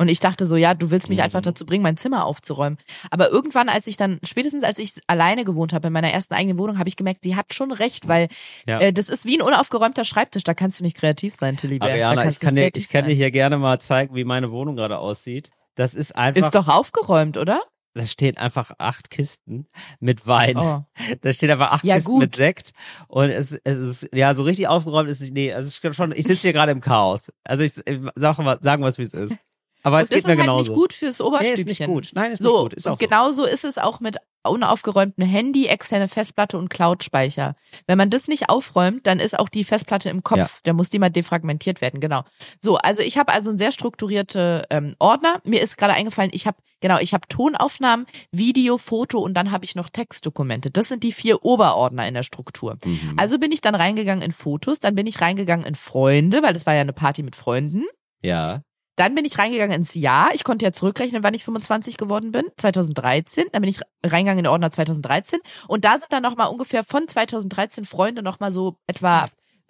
[0.00, 1.24] Und ich dachte so, ja, du willst mich Mhm.
[1.24, 2.78] einfach dazu bringen, mein Zimmer aufzuräumen.
[3.10, 6.56] Aber irgendwann, als ich dann, spätestens als ich alleine gewohnt habe in meiner ersten eigenen
[6.56, 8.28] Wohnung, habe ich gemerkt, sie hat schon recht, weil
[8.66, 8.80] Ja.
[8.80, 10.42] äh, das ist wie ein unaufgeräumter Schreibtisch.
[10.44, 11.90] Da kannst du nicht kreativ sein, Tilly Bär.
[11.90, 14.96] Ariana, ich kann, dir, ich kann dir hier gerne mal zeigen, wie meine Wohnung gerade
[14.98, 15.50] aussieht.
[15.74, 17.60] Das ist einfach, Ist doch aufgeräumt, oder?
[17.92, 19.66] da stehen einfach acht Kisten
[19.98, 20.56] mit Wein.
[20.56, 20.82] Oh.
[21.20, 22.20] Da stehen einfach acht Ja, Kisten gut.
[22.22, 22.70] mit Sekt.
[23.08, 26.24] Und es, es ist, ja, so richtig aufgeräumt ist nicht, nee, also ich schon, ich
[26.26, 27.30] sitze hier gerade im Chaos.
[27.44, 29.36] Also ich, ich sag mal, sagen wir es, wie es ist.
[29.82, 30.70] Aber es Und das geht mir ist halt genauso.
[30.70, 31.58] nicht gut fürs nee, Oberstübchen.
[31.58, 32.10] ist nicht gut.
[32.14, 32.72] Nein, ist so, nicht gut.
[32.74, 33.06] Ist auch und so.
[33.06, 37.56] genauso ist es auch mit unaufgeräumten Handy, externe Festplatte und Cloud-Speicher.
[37.86, 40.38] Wenn man das nicht aufräumt, dann ist auch die Festplatte im Kopf.
[40.38, 40.48] Ja.
[40.62, 42.22] Da muss die mal defragmentiert werden, genau.
[42.60, 45.40] So, also ich habe also einen sehr strukturierte ähm, Ordner.
[45.44, 49.66] Mir ist gerade eingefallen, ich habe genau, ich habe Tonaufnahmen, Video, Foto und dann habe
[49.66, 50.70] ich noch Textdokumente.
[50.70, 52.78] Das sind die vier Oberordner in der Struktur.
[52.84, 53.14] Mhm.
[53.18, 56.64] Also bin ich dann reingegangen in Fotos, dann bin ich reingegangen in Freunde, weil das
[56.64, 57.84] war ja eine Party mit Freunden.
[58.22, 58.62] ja.
[58.96, 60.30] Dann bin ich reingegangen ins Jahr.
[60.34, 62.44] Ich konnte ja zurückrechnen, wann ich 25 geworden bin.
[62.58, 63.46] 2013.
[63.52, 65.40] Dann bin ich reingegangen in den Ordner 2013.
[65.68, 69.26] Und da sind dann nochmal ungefähr von 2013 Freunde nochmal so etwa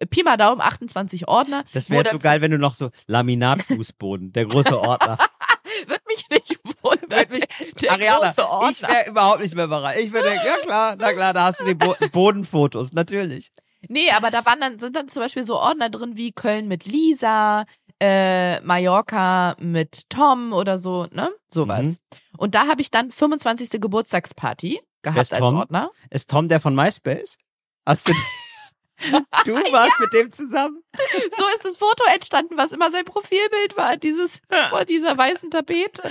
[0.09, 1.63] Pi mal Daumen 28 Ordner.
[1.75, 5.19] Das wäre so geil, wenn du noch so Laminatfußboden, der große Ordner.
[5.87, 7.27] Wird mich nicht wundern.
[7.31, 7.45] Mich-
[7.81, 8.71] der Ariana, große Ordner.
[8.71, 9.99] ich wäre überhaupt nicht mehr bereit.
[10.01, 13.53] Ich würde denken, ja klar, na klar, da hast du die Bo Bodenfotos, natürlich.
[13.89, 16.85] Nee, aber da waren dann, sind dann zum Beispiel so Ordner drin wie Köln mit
[16.85, 17.65] Lisa,
[18.01, 21.31] äh, Mallorca mit Tom oder so, ne?
[21.49, 21.87] Sowas.
[21.87, 21.97] Mhm.
[22.39, 23.81] Und da habe ich dann 25.
[23.81, 25.43] Geburtstagsparty gehabt als?
[25.43, 25.91] Ordner.
[26.11, 27.37] Ist Tom der von MySpace?
[27.87, 28.13] Hast du,
[29.45, 30.83] du warst mit dem zusammen?
[31.37, 34.41] So ist das Foto entstanden, was immer sein Profilbild war, dieses
[34.71, 36.03] vor dieser weißen Tapete.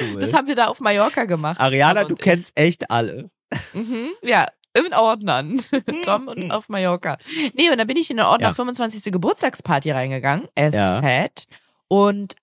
[0.00, 0.20] Cool.
[0.20, 1.60] Das haben wir da auf Mallorca gemacht.
[1.60, 3.30] Ariana, du kennst echt alle.
[3.50, 3.74] ich.
[3.74, 5.62] Mhm, ja, in Ordnern.
[6.04, 7.18] Tom und auf Mallorca.
[7.54, 8.52] Nee, und dann bin ich in den Ordner Ja.
[8.54, 9.12] 25.
[9.12, 11.00] Geburtstagsparty reingegangen, as Ja.
[11.00, 11.46] said.
[11.88, 12.34] Und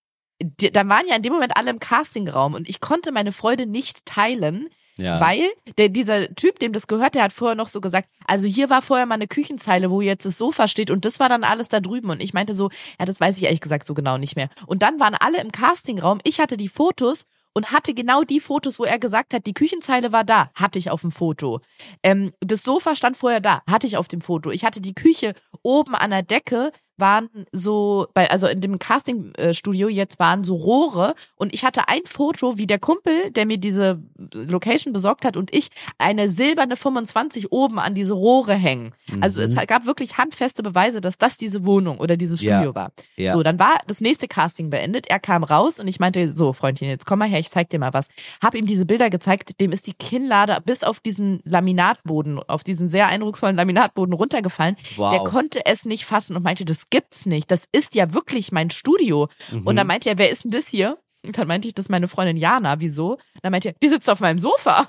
[0.41, 3.65] die, da waren ja in dem Moment alle im Castingraum und ich konnte meine Freude
[3.67, 5.19] nicht teilen, Ja.
[5.19, 5.43] weil
[5.77, 8.81] der, dieser Typ, dem das gehört, der hat vorher noch so gesagt, also hier war
[8.81, 11.79] vorher mal eine Küchenzeile, wo jetzt das Sofa steht und das war dann alles da
[11.79, 12.09] drüben.
[12.09, 12.69] Und ich meinte so,
[12.99, 14.49] ja, das weiß ich ehrlich gesagt so genau nicht mehr.
[14.65, 18.79] Und dann waren alle im Castingraum, ich hatte die Fotos und hatte genau die Fotos,
[18.79, 21.59] wo er gesagt hat, die Küchenzeile war da, hatte ich auf dem Foto.
[22.03, 24.51] Ähm, das Sofa stand vorher da, hatte ich auf dem Foto.
[24.51, 25.33] Ich hatte die Küche
[25.63, 26.71] oben an der Decke,
[27.01, 32.01] waren so, bei, also in dem Castingstudio jetzt waren so Rohre und ich hatte ein
[32.05, 34.01] Foto, wie der Kumpel, der mir diese
[34.33, 38.93] Location besorgt hat und ich eine silberne 25 oben an diese Rohre hängen.
[39.19, 42.57] Also es gab wirklich handfeste Beweise, dass das diese Wohnung oder dieses Ja.
[42.57, 42.91] Studio war.
[43.17, 43.33] Ja.
[43.33, 45.07] So, dann war das nächste Casting beendet.
[45.07, 47.79] Er kam raus und ich meinte, so Freundchen, jetzt komm mal her, ich zeig dir
[47.79, 48.07] mal was.
[48.41, 52.87] Hab ihm diese Bilder gezeigt, dem ist die Kinnlade bis auf diesen Laminatboden, auf diesen
[52.87, 54.75] sehr eindrucksvollen Laminatboden runtergefallen.
[54.95, 55.11] Wow.
[55.11, 57.49] Der konnte es nicht fassen und meinte, das gibt's nicht.
[57.49, 59.27] Das ist ja wirklich mein Studio.
[59.51, 59.65] Mhm.
[59.65, 60.99] Und dann meinte er, wer ist denn das hier?
[61.25, 62.79] Und dann meinte ich, das ist meine Freundin Jana.
[62.79, 63.13] Wieso?
[63.13, 64.87] Und dann meinte er, die sitzt auf meinem Sofa.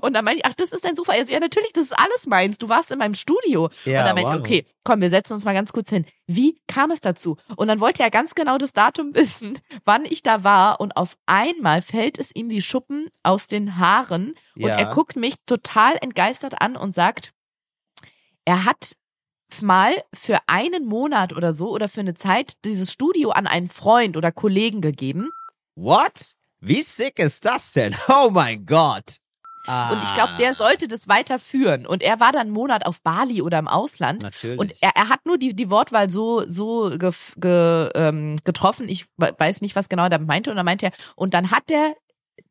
[0.00, 1.12] Und dann meinte ich, ach, das ist dein Sofa.
[1.12, 2.56] Er so, ja, natürlich, das ist alles meins.
[2.58, 3.68] Du warst in meinem Studio.
[3.84, 4.36] Ja, und dann meinte wow.
[4.36, 6.06] ich, okay, komm, wir setzen uns mal ganz kurz hin.
[6.26, 7.36] Wie kam es dazu?
[7.56, 10.80] Und dann wollte er ganz genau das Datum wissen, wann ich da war.
[10.80, 14.34] Und auf einmal fällt es ihm wie Schuppen aus den Haaren.
[14.56, 14.76] Und Ja.
[14.76, 17.32] er guckt mich total entgeistert an und sagt,
[18.46, 18.96] er hat
[19.62, 24.16] mal für einen Monat oder so oder für eine Zeit dieses Studio an einen Freund
[24.16, 25.30] oder Kollegen gegeben.
[25.74, 26.34] What?
[26.60, 27.94] Wie sick ist das denn?
[28.08, 29.16] Oh mein Gott.
[29.68, 31.86] Ah, Und ich glaube, der sollte das weiterführen.
[31.86, 34.22] Und er war dann einen Monat auf Bali oder im Ausland.
[34.22, 34.58] Natürlich.
[34.60, 38.88] Und er, er hat nur die, die Wortwahl so, so gef, ge, ähm, getroffen.
[38.88, 40.50] Ich we- weiß nicht, was genau er meinte.
[40.50, 41.94] Und dann meinte er, und dann hat der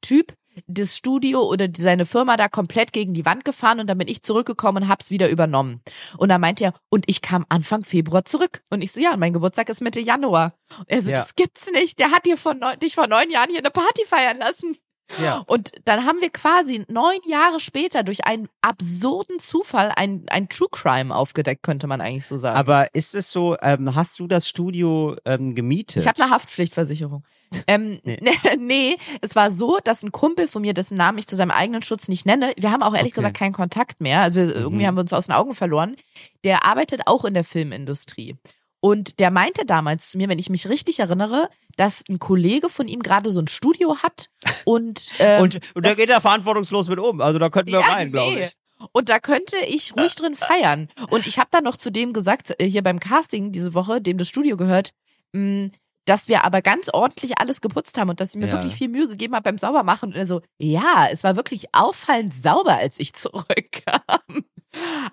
[0.01, 0.33] Typ
[0.67, 4.21] das Studio oder seine Firma da komplett gegen die Wand gefahren und dann bin ich
[4.21, 5.81] zurückgekommen und hab's wieder übernommen.
[6.17, 8.61] Und dann meinte er, und ich kam Anfang Februar zurück.
[8.69, 10.53] Und ich so, ja, mein Geburtstag ist Mitte Januar.
[10.79, 11.21] Und er so, Ja.
[11.21, 11.99] das gibt's nicht.
[11.99, 14.77] Der hat dir vor neun, dich vor neun Jahren hier eine Party feiern lassen.
[15.21, 15.43] Ja.
[15.47, 20.67] Und dann haben wir quasi neun Jahre später durch einen absurden Zufall ein, ein True
[20.71, 22.57] Crime aufgedeckt, könnte man eigentlich so sagen.
[22.57, 26.01] Aber ist es so, ähm, hast du das Studio ähm, gemietet?
[26.01, 27.23] ich habe eine Haftpflichtversicherung.
[27.67, 28.19] Ähm, Nee.
[28.59, 28.97] nee.
[29.21, 32.07] es war so, dass ein Kumpel von mir, dessen Namen ich zu seinem eigenen Schutz
[32.09, 33.21] nicht nenne, wir haben auch ehrlich Okay.
[33.21, 34.87] gesagt keinen Kontakt mehr, also wir, irgendwie Mhm.
[34.87, 35.95] haben wir uns aus den Augen verloren,
[36.43, 38.35] der arbeitet auch in der Filmindustrie.
[38.81, 42.87] Und der meinte damals zu mir, wenn ich mich richtig erinnere, dass ein Kollege von
[42.87, 44.29] ihm gerade so ein Studio hat
[44.63, 47.21] und, ähm, und, und der geht da verantwortungslos mit um.
[47.21, 48.43] Also da könnten wir Ja, rein, glaube nee.
[48.45, 48.51] ich.
[48.91, 50.89] Und da könnte ich ruhig drin feiern.
[51.09, 54.17] Und ich habe dann noch zu dem gesagt, äh, hier beim Casting diese Woche, dem
[54.17, 54.91] das Studio gehört,
[55.33, 55.69] mh,
[56.05, 58.53] dass wir aber ganz ordentlich alles geputzt haben und dass ich mir Ja.
[58.53, 60.09] wirklich viel Mühe gegeben habe beim Saubermachen.
[60.09, 64.45] Und er so, ja, es war wirklich auffallend sauber, als ich zurückkam.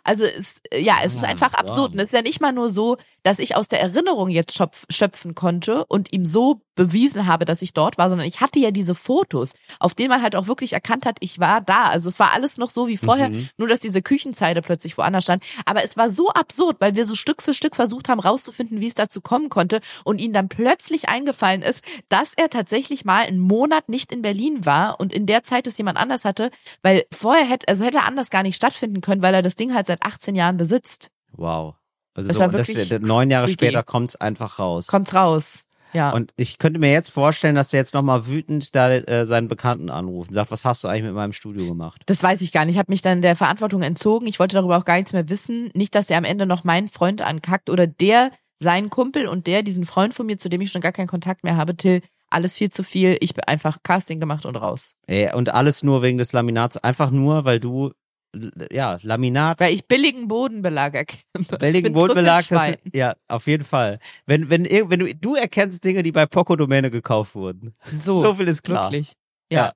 [0.05, 1.93] Also es, ja, es ist Ah, einfach absurd.
[1.93, 4.85] Und es ist ja nicht mal nur so, dass ich aus der Erinnerung jetzt schöpf,
[4.91, 8.71] schöpfen konnte und ihm so bewiesen habe, dass ich dort war, sondern ich hatte ja
[8.71, 11.85] diese Fotos, auf denen man halt auch wirklich erkannt hat, ich war da.
[11.85, 13.49] Also es war alles noch so wie vorher, Mhm.
[13.59, 15.45] nur dass diese Küchenzeile plötzlich woanders stand.
[15.67, 18.87] Aber es war so absurd, weil wir so Stück für Stück versucht haben, rauszufinden, wie
[18.89, 23.39] es dazu kommen konnte und ihm dann plötzlich eingefallen ist, dass er tatsächlich mal einen
[23.39, 26.51] Monat nicht in Berlin war und in der Zeit es jemand anders hatte,
[26.83, 29.75] weil vorher hätte, also hätte er anders gar nicht stattfinden können, weil er das Ding
[29.75, 31.11] halt seit 18 Jahren besitzt.
[31.33, 31.75] Wow.
[32.15, 33.67] Also Es so, war und das, wirklich neun Jahre freaky.
[33.67, 34.87] später kommt's einfach raus.
[34.87, 35.63] Kommt raus.
[35.95, 36.11] Ja.
[36.11, 39.91] Und ich könnte mir jetzt vorstellen, dass er jetzt nochmal wütend da äh, seinen Bekannten
[39.91, 42.01] anruft und sagt, was hast du eigentlich mit meinem Studio gemacht?
[42.07, 42.75] Das weiß ich gar nicht.
[42.75, 44.27] Ich habe mich dann der Verantwortung entzogen.
[44.27, 45.71] Ich wollte darüber auch gar nichts mehr wissen.
[45.75, 49.63] Nicht, dass er am Ende noch meinen Freund ankackt oder der seinen Kumpel und der
[49.63, 52.01] diesen Freund von mir, zu dem ich schon gar keinen Kontakt mehr habe, Till,
[52.31, 53.19] alles viel zu viel.
[53.21, 54.95] Ich bin einfach Casting gemacht und raus.
[55.07, 57.93] Ey, und alles nur wegen des Laminats, einfach nur, weil du,
[58.71, 61.23] ja, Laminat, Weil ich billigen Bodenbelag erkenne.
[61.59, 63.99] billigen Bodenbelag, das, ja, auf jeden Fall.
[64.27, 67.75] Wenn, wenn, wenn du, du erkennst Dinge, die bei Poco Domäne gekauft wurden.
[67.95, 68.91] So, So viel ist klar.
[68.91, 69.13] wirklich.
[69.53, 69.73] Ja.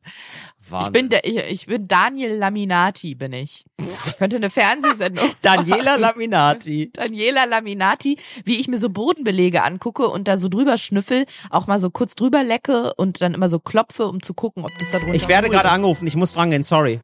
[0.71, 0.87] Wahnsinn.
[0.87, 3.65] Ich bin, der, ich, ich bin Daniel Laminati, bin ich.
[4.07, 5.31] Ich könnte eine Fernsehsendung.
[5.43, 6.91] Daniela Laminati.
[6.95, 11.79] Daniela Laminati, wie ich mir so Bodenbelege angucke und da so drüber schnüffel, auch mal
[11.79, 14.99] so kurz drüber lecke und dann immer so klopfe, um zu gucken, ob das da
[14.99, 15.75] drunter Ich werde gerade ist.
[15.75, 17.01] angerufen, ich muss drangehen, sorry.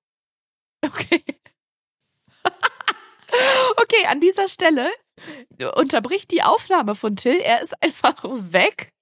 [0.84, 1.22] Okay.
[3.76, 4.88] Okay, an dieser Stelle
[5.76, 7.38] unterbricht die Aufnahme von Till.
[7.38, 8.92] Er ist einfach weg.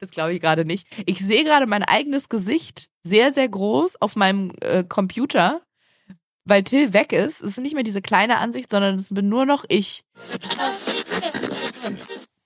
[0.00, 0.86] Das glaube ich gerade nicht.
[1.06, 5.62] Ich sehe gerade mein eigenes Gesicht sehr, sehr groß auf meinem äh, Computer,
[6.44, 7.42] weil Till weg ist.
[7.42, 10.04] Es ist nicht mehr diese kleine Ansicht, sondern es bin nur noch ich.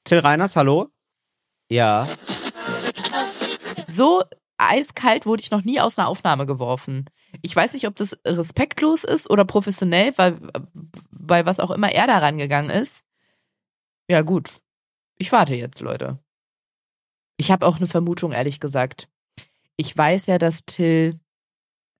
[0.04, 0.88] Till Reiners, hallo?
[1.68, 2.08] Ja.
[3.86, 4.24] So
[4.58, 7.06] eiskalt wurde ich noch nie aus einer Aufnahme geworfen.
[7.42, 10.38] Ich weiß nicht, ob das respektlos ist oder professionell, weil,
[11.10, 13.02] weil was auch immer er da rangegangen ist.
[14.08, 14.60] Ja, gut.
[15.16, 16.18] Ich warte jetzt, Leute.
[17.36, 19.08] Ich habe auch eine Vermutung, ehrlich gesagt.
[19.76, 21.18] Ich weiß ja, dass Till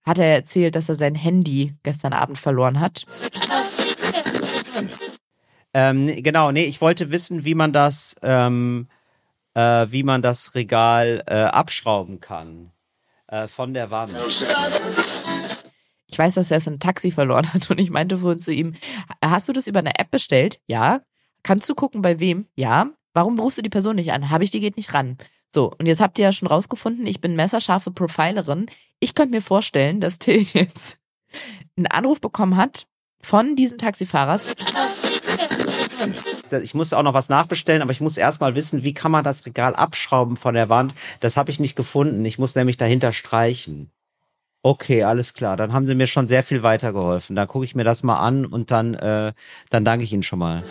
[0.02, 3.06] hat er erzählt, dass er sein Handy gestern Abend verloren hat.
[5.72, 8.88] Ähm, genau, nee, ich wollte wissen, wie man das, ähm,
[9.54, 12.72] äh, wie man das Regal äh, abschrauben kann.
[13.30, 14.12] Äh, von der Wand.
[16.06, 18.74] Ich weiß, dass er im Taxi verloren hat und ich meinte vorhin zu ihm,
[19.24, 20.60] hast du das über eine App bestellt?
[20.66, 21.02] Ja.
[21.44, 22.46] Kannst du gucken, bei wem?
[22.56, 22.90] Ja.
[23.12, 24.30] Warum rufst du die Person nicht an?
[24.30, 25.16] Habe ich, die geht nicht ran.
[25.48, 28.66] So, und jetzt habt ihr ja schon rausgefunden, ich bin messerscharfe Profilerin.
[28.98, 30.98] Ich könnte mir vorstellen, dass Till jetzt
[31.76, 32.86] einen Anruf bekommen hat
[33.20, 34.40] von diesem Taxifahrer.
[36.52, 39.46] Ich musste auch noch was nachbestellen, aber ich muss erstmal wissen, wie kann man das
[39.46, 40.94] Regal abschrauben von der Wand.
[41.20, 42.24] Das habe ich nicht gefunden.
[42.24, 43.90] Ich muss nämlich dahinter streichen.
[44.62, 45.56] Okay, alles klar.
[45.56, 47.34] Dann haben Sie mir schon sehr viel weitergeholfen.
[47.34, 49.32] Dann gucke ich mir das mal an und dann, äh,
[49.70, 50.62] dann danke ich Ihnen schon mal.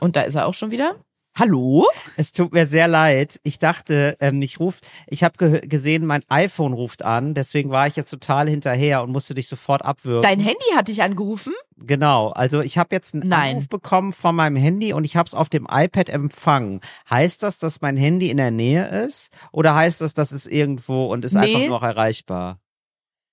[0.00, 0.96] Und da ist er auch schon wieder.
[1.38, 1.86] Hallo?
[2.16, 3.38] Es tut mir sehr leid.
[3.44, 7.86] Ich dachte, ähm, ich ruf, ich habe ge gesehen, mein iPhone ruft an, deswegen war
[7.86, 10.22] ich jetzt total hinterher und musste dich sofort abwürgen.
[10.22, 11.52] Dein Handy hat dich angerufen?
[11.76, 13.50] Genau, also ich habe jetzt einen Nein.
[13.50, 16.80] Anruf bekommen von meinem Handy und ich habe es auf dem iPad empfangen.
[17.08, 21.06] Heißt das, dass mein Handy in der Nähe ist oder heißt das, das ist irgendwo
[21.06, 21.40] und ist Nee.
[21.54, 22.58] einfach nur noch erreichbar?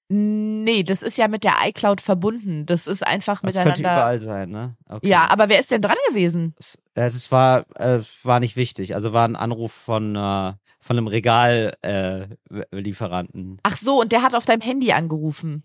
[0.07, 2.67] Nee, das ist ja mit der iCloud verbunden.
[2.67, 4.01] Das ist einfach Das könnte miteinander.
[4.01, 4.75] überall sein, ne?
[4.87, 5.07] Okay.
[5.07, 6.53] Ja, aber wer ist denn dran gewesen?
[6.93, 8.93] Äh, das war äh, war nicht wichtig.
[8.93, 13.55] Also war ein Anruf von äh, von einem Regallieferanten.
[13.55, 13.59] Äh.
[13.63, 15.63] Ach so, und der hat auf deinem Handy angerufen.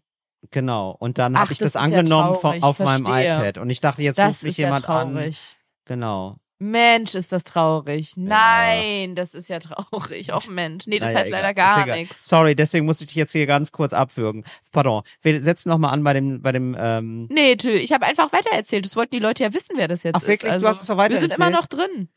[0.51, 0.97] Genau.
[0.99, 3.37] Und dann habe ich das das, ja angenommen traurig, von, auf meinem verstehe.
[3.37, 3.59] iPad.
[3.59, 5.13] Und ich dachte, jetzt Das ruft mich ist ja jemand an.
[5.13, 5.59] traurig.
[5.85, 6.39] Genau.
[6.63, 8.13] Mensch, ist das traurig.
[8.17, 10.31] Nein, das ist ja traurig.
[10.33, 10.87] Och Mensch.
[10.87, 11.41] Nee, das Naja, heißt egal.
[11.41, 11.99] leider Ist gar egal.
[11.99, 12.29] nichts.
[12.29, 14.45] Sorry, deswegen musste ich dich jetzt hier ganz kurz abwürgen.
[14.71, 15.03] Pardon.
[15.23, 16.77] Wir setzen noch mal an bei dem, bei dem.
[16.79, 18.85] Ähm, Nee, Till, ich habe einfach weitererzählt.
[18.85, 20.43] Das wollten die Leute ja wissen, wer das jetzt Ach, wirklich?
[20.43, 20.49] ist.
[20.51, 21.39] Also, Du hast es doch Wir sind weitererzählt?
[21.39, 22.09] immer noch drin.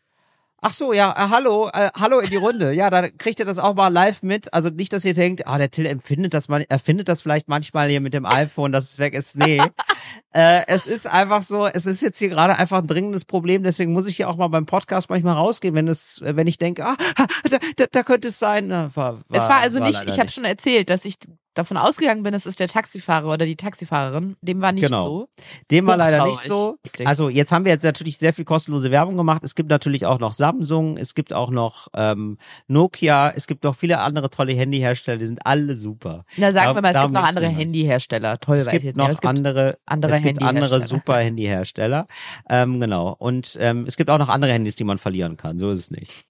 [0.64, 2.74] Ach so, ja, äh, hallo, äh, hallo in die Runde.
[2.74, 4.54] Ja, da kriegt ihr das auch mal live mit.
[4.54, 7.48] Also nicht, dass ihr denkt, ah, der Till empfindet das, man, er findet das vielleicht
[7.48, 9.38] manchmal hier mit dem iPhone, dass es weg ist.
[9.38, 9.62] Nee.
[10.34, 13.64] äh, es ist einfach so, es ist jetzt hier gerade einfach ein dringendes Problem.
[13.64, 16.86] Deswegen muss ich hier auch mal beim Podcast manchmal rausgehen, wenn es, wenn ich denke,
[16.86, 16.96] ah,
[17.50, 18.68] da, da, da könnte es sein.
[18.68, 21.18] Na, war, war, es war also nicht, leider ich habe schon erzählt, dass ich
[21.54, 24.36] davon ausgegangen bin, es ist der Taxifahrer oder die Taxifahrerin.
[24.42, 25.04] Dem war nicht Genau.
[25.04, 25.28] so.
[25.72, 26.78] Dem war leider nicht so.
[27.06, 29.44] Also jetzt haben wir jetzt natürlich sehr viel kostenlose Werbung gemacht.
[29.44, 32.38] Es gibt natürlich auch noch Samsung, es gibt auch noch ähm,
[32.68, 36.26] Nokia, es gibt noch viele andere tolle Handyhersteller, die sind alle super.
[36.38, 37.48] Na, sagen Darum- wir mal, es gibt noch andere.
[37.48, 38.40] Handyhersteller.
[38.40, 40.82] Toll, Es weiß ich gibt jetzt noch aber Es gibt andere, andere es gibt andere
[40.82, 42.08] super Handyhersteller.
[42.50, 43.16] Ähm, genau.
[43.20, 45.58] Und ähm, es gibt auch noch andere Handys, die man verlieren kann.
[45.58, 46.26] So ist es nicht.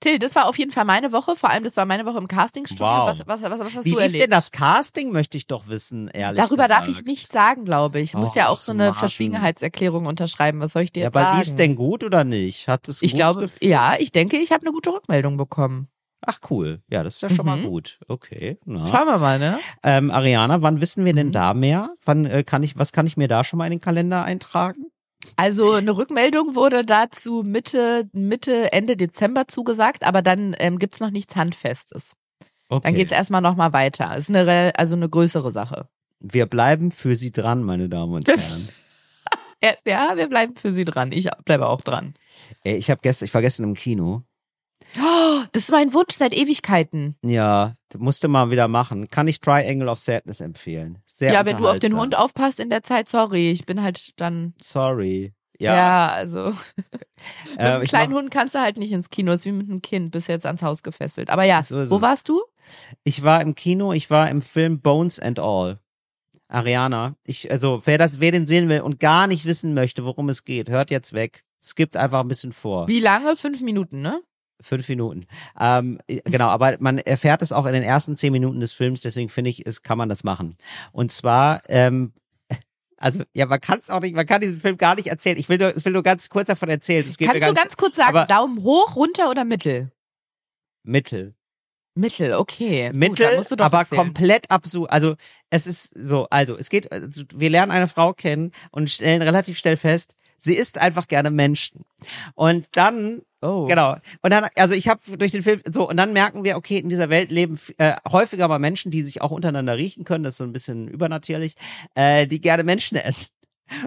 [0.00, 1.36] Till, das war auf jeden Fall meine Woche.
[1.36, 2.86] Vor allem, das war meine Woche im Castingstudio.
[2.86, 3.06] Wow.
[3.08, 4.22] Was, was, was, was hast Wie du lief erlebt?
[4.24, 7.00] denn das Casting, möchte ich doch wissen, ehrlich Darüber darf gesagt.
[7.00, 8.10] ich nicht sagen, glaube ich.
[8.10, 8.94] Ich muss ja Och, auch so eine Mann.
[8.94, 10.60] Verschwiegenheitserklärung unterschreiben.
[10.60, 11.38] Was soll ich dir Ja, jetzt aber sagen?
[11.38, 12.66] lief's denn gut oder nicht?
[12.68, 13.68] Hat es ich glaube, Gefühl?
[13.68, 15.88] ja, ich denke, ich habe eine gute Rückmeldung bekommen.
[16.22, 16.82] Ach cool.
[16.90, 17.64] Ja, das ist ja schon mal Mhm.
[17.68, 17.98] gut.
[18.08, 18.58] Okay.
[18.66, 18.84] Na.
[18.84, 19.58] Schauen wir mal, ne?
[19.82, 21.32] Ähm, Ariana, wann wissen wir denn Mhm.
[21.32, 21.94] da mehr?
[22.04, 24.86] Wann äh, kann ich, was kann ich mir da schon mal in den Kalender eintragen?
[25.36, 31.10] Also eine Rückmeldung wurde dazu Mitte, Mitte, Ende Dezember zugesagt, aber dann ähm, gibt's noch
[31.10, 32.14] nichts Handfestes.
[32.68, 32.82] Okay.
[32.84, 34.16] Dann geht's erstmal nochmal weiter.
[34.16, 35.88] Ist eine, also eine größere Sache.
[36.20, 38.68] Wir bleiben für Sie dran, meine Damen und Herren.
[39.84, 41.12] Ja, wir bleiben für sie dran.
[41.12, 42.14] Ich bleibe auch dran.
[42.64, 44.22] Ey, ich habe gestern, ich war gestern im Kino.
[44.98, 47.16] Oh, das ist mein Wunsch seit Ewigkeiten.
[47.24, 49.08] Ja, musste mal wieder machen.
[49.08, 50.98] Kann ich Triangle of Sadness empfehlen.
[51.04, 51.96] Sehr ja, wenn du auf den.
[51.96, 54.54] Hund aufpasst in der Zeit, sorry, ich bin halt dann.
[54.62, 55.32] Sorry.
[55.58, 56.46] Ja, Ja, also
[57.50, 59.52] mit äh, einem ich kleinen mach- Hund kannst du halt nicht ins Kino, ist wie
[59.52, 61.28] mit einem Kind, bis jetzt ans Haus gefesselt.
[61.30, 62.02] Aber ja, So wo es.
[62.02, 62.40] warst du?
[63.04, 65.78] Ich war im Kino, ich war im Film Bones and All.
[66.48, 67.14] Ariana.
[67.26, 70.44] Ich, also, wer das, wer den sehen will und gar nicht wissen möchte, worum es
[70.44, 71.44] geht, hört jetzt weg.
[71.62, 72.88] Skippt einfach ein bisschen vor.
[72.88, 73.36] Wie lange?
[73.36, 74.20] Fünf Minuten, ne?
[74.62, 75.26] Fünf Minuten.
[75.58, 79.28] Ähm, genau, aber man erfährt es auch in den ersten zehn Minuten des Films, deswegen
[79.28, 80.56] finde ich, es kann man das machen.
[80.92, 82.12] Und zwar, ähm,
[82.96, 85.38] also ja, man kann es auch nicht, man kann diesen Film gar nicht erzählen.
[85.38, 87.04] Ich will nur, ich will nur ganz kurz davon erzählen.
[87.04, 89.92] Kannst du ganz ganz kurz sagen, Daumen hoch, runter oder mittel?
[90.82, 91.34] mittel.
[91.94, 92.88] Mittel, okay.
[92.88, 93.98] Gut, Mittel, doch aber erzählen.
[93.98, 94.90] komplett absurd.
[94.90, 95.16] Also
[95.50, 99.58] es ist so, also es geht, also, wir lernen eine Frau kennen und stellen relativ
[99.58, 101.84] schnell fest, sie isst einfach gerne Menschen.
[102.34, 103.66] Und dann Oh.
[103.66, 103.96] Genau.
[104.22, 106.88] Und dann, also ich habe durch den Film so, und dann merken wir, okay, in
[106.88, 110.38] dieser Welt leben äh, häufiger mal Menschen, die sich auch untereinander riechen können, das ist
[110.38, 111.54] so ein bisschen übernatürlich,
[111.94, 113.26] äh, die gerne Menschen essen.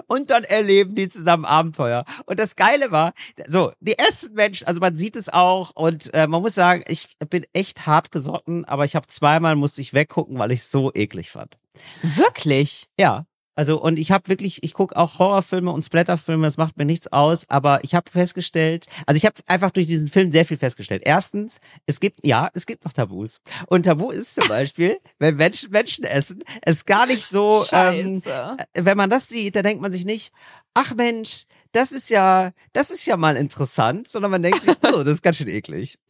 [0.07, 2.05] Und dann erleben die zusammen Abenteuer.
[2.25, 3.13] Und das Geile war,
[3.47, 7.17] so, die essen Menschen, also man sieht es auch und äh, man muss sagen, ich
[7.29, 10.91] bin echt hart gesotten, aber ich habe zweimal musste ich weggucken, weil ich es so
[10.93, 11.57] eklig fand.
[12.01, 12.87] Wirklich?
[12.97, 13.25] Ja.
[13.55, 17.11] Also und ich habe wirklich, ich gucke auch Horrorfilme und Splatterfilme, das macht mir nichts
[17.11, 21.03] aus, aber ich habe festgestellt, also ich habe einfach durch diesen Film sehr viel festgestellt.
[21.05, 23.41] Erstens, es gibt, ja, es gibt noch Tabus.
[23.67, 28.57] Und Tabu ist zum Beispiel, wenn Menschen Menschen essen, es gar nicht so, ähm, Scheiße.
[28.73, 30.33] wenn man das sieht, dann denkt man sich nicht,
[30.73, 35.03] ach Mensch, das ist ja, das ist ja mal interessant, sondern man denkt sich, oh,
[35.03, 35.97] das ist ganz schön eklig.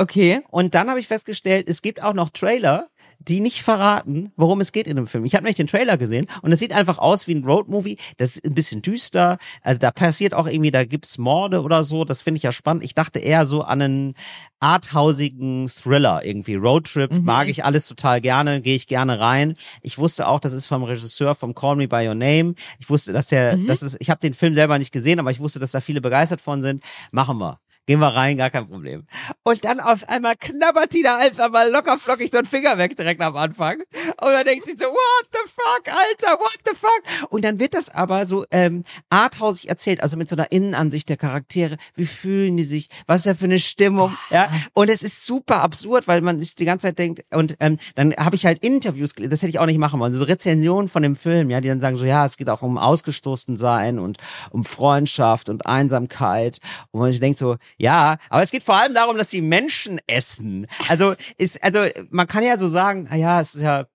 [0.00, 0.42] Okay.
[0.50, 2.88] Und dann habe ich festgestellt, es gibt auch noch Trailer,
[3.18, 5.24] die nicht verraten, worum es geht in dem Film.
[5.24, 7.98] Ich habe nämlich den Trailer gesehen und es sieht einfach aus wie ein Roadmovie.
[8.16, 9.38] Das ist ein bisschen düster.
[9.62, 12.04] Also da passiert auch irgendwie, da gibt's Morde oder so.
[12.04, 12.84] Das finde ich ja spannend.
[12.84, 14.14] Ich dachte eher so an einen
[14.60, 16.54] arthausigen Thriller irgendwie.
[16.54, 17.24] Roadtrip Mhm.
[17.24, 19.56] mag ich alles total gerne, gehe ich gerne rein.
[19.82, 22.54] Ich wusste auch, das ist vom Regisseur vom Call Me by Your Name.
[22.78, 23.66] Ich wusste, dass der, Mhm.
[23.66, 26.00] das ist, ich habe den Film selber nicht gesehen, aber ich wusste, dass da viele
[26.00, 26.84] begeistert von sind.
[27.10, 27.58] Machen wir.
[27.88, 29.06] Gehen wir rein, gar kein Problem.
[29.44, 32.94] Und dann auf einmal knabbert die da einfach mal locker flockig so einen Finger weg
[32.94, 33.80] direkt am Anfang.
[34.20, 37.30] Und dann denkt sie so, what the fuck, Alter, what the fuck?
[37.30, 41.16] Und dann wird das aber so ähm, arthausig erzählt, also mit so einer Innenansicht der
[41.16, 41.78] Charaktere.
[41.94, 42.90] Wie fühlen die sich?
[43.06, 44.14] Was ist da für eine Stimmung?
[44.28, 44.52] Ja.
[44.74, 48.14] Und es ist super absurd, weil man sich die ganze Zeit denkt, und ähm, dann
[48.16, 51.16] habe ich halt Interviews, das hätte ich auch nicht machen wollen, so Rezensionen von dem
[51.16, 54.18] Film, ja, die dann sagen so, ja, es geht auch um ausgestoßen sein und
[54.50, 56.58] um Freundschaft und Einsamkeit.
[56.90, 60.66] Und man denkt so, ja, aber es geht vor allem darum, dass sie Menschen essen.
[60.88, 63.86] Also ist, also man kann ja so sagen, ah ja, es ist ja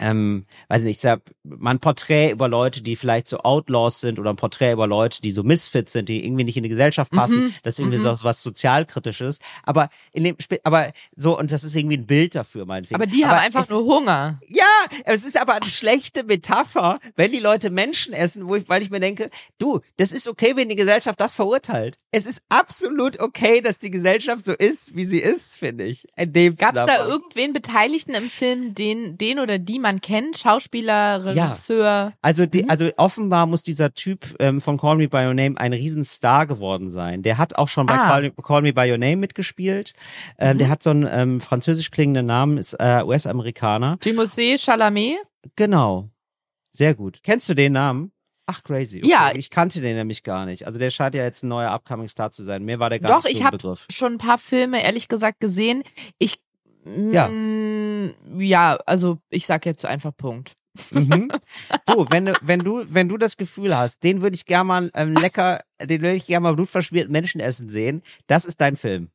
[0.00, 4.18] ähm, weiß nicht, ist ja mal ein Porträt über Leute, die vielleicht so Outlaws sind
[4.18, 7.10] oder ein Porträt über Leute, die so Misfits sind, die irgendwie nicht in die Gesellschaft
[7.12, 7.44] passen.
[7.44, 8.02] Mhm, Das ist irgendwie mhm.
[8.02, 9.38] so was sozialkritisches.
[9.62, 12.96] Aber in dem, Spe- aber so und das ist irgendwie ein Bild dafür, meinetwegen.
[12.96, 14.40] Aber die haben einfach es, nur Hunger.
[14.48, 14.64] ja,
[15.04, 18.90] es ist aber eine schlechte Metapher, wenn die Leute Menschen essen, wo ich, weil ich
[18.90, 21.98] mir denke, du, das ist okay, wenn die Gesellschaft das verurteilt.
[22.10, 26.06] Es ist absolut okay, dass die Gesellschaft so ist, wie sie ist, finde ich.
[26.16, 30.36] In dem Gab es da irgendwen Beteiligten im Film, den, den oder die man kennt?
[30.36, 32.12] Schauspieler, Regisseur?
[32.22, 32.70] Also, die, Mhm.
[32.70, 36.90] also offenbar muss dieser Typ ähm, von Call Me By Your Name ein Riesenstar geworden
[36.90, 37.22] sein.
[37.22, 38.08] Der hat auch schon bei Ah.
[38.08, 39.92] Call, Call Me By Your Name mitgespielt.
[40.38, 40.58] Ähm, Mhm.
[40.58, 43.98] Der hat so einen ähm, französisch klingenden Namen, ist äh, US-Amerikaner.
[44.00, 45.18] Timothée Chalamet?
[45.54, 46.08] Genau.
[46.72, 47.20] Sehr gut.
[47.22, 48.10] Kennst du den Namen?
[48.46, 48.98] Ach, crazy.
[48.98, 49.08] Okay.
[49.10, 49.32] Ja.
[49.34, 50.66] Ich kannte den nämlich gar nicht.
[50.66, 52.62] Also der scheint ja jetzt ein neuer Upcoming Star zu sein.
[52.64, 53.86] Mir war der gar Doch, nicht ich so ein Begriff.
[53.90, 55.82] schon ein paar Filme, ehrlich gesagt, gesehen.
[56.18, 56.36] Ich,
[56.84, 57.28] Ja.
[57.28, 60.52] mm, ja, also ich sag jetzt einfach Punkt.
[60.90, 61.30] Mhm.
[61.88, 64.90] So, wenn du, wenn du, wenn du das Gefühl hast, den würde ich gerne mal
[64.94, 69.10] ähm, lecker, den würde ich gerne mal blutverschmiert Menschen essen sehen, das ist dein Film.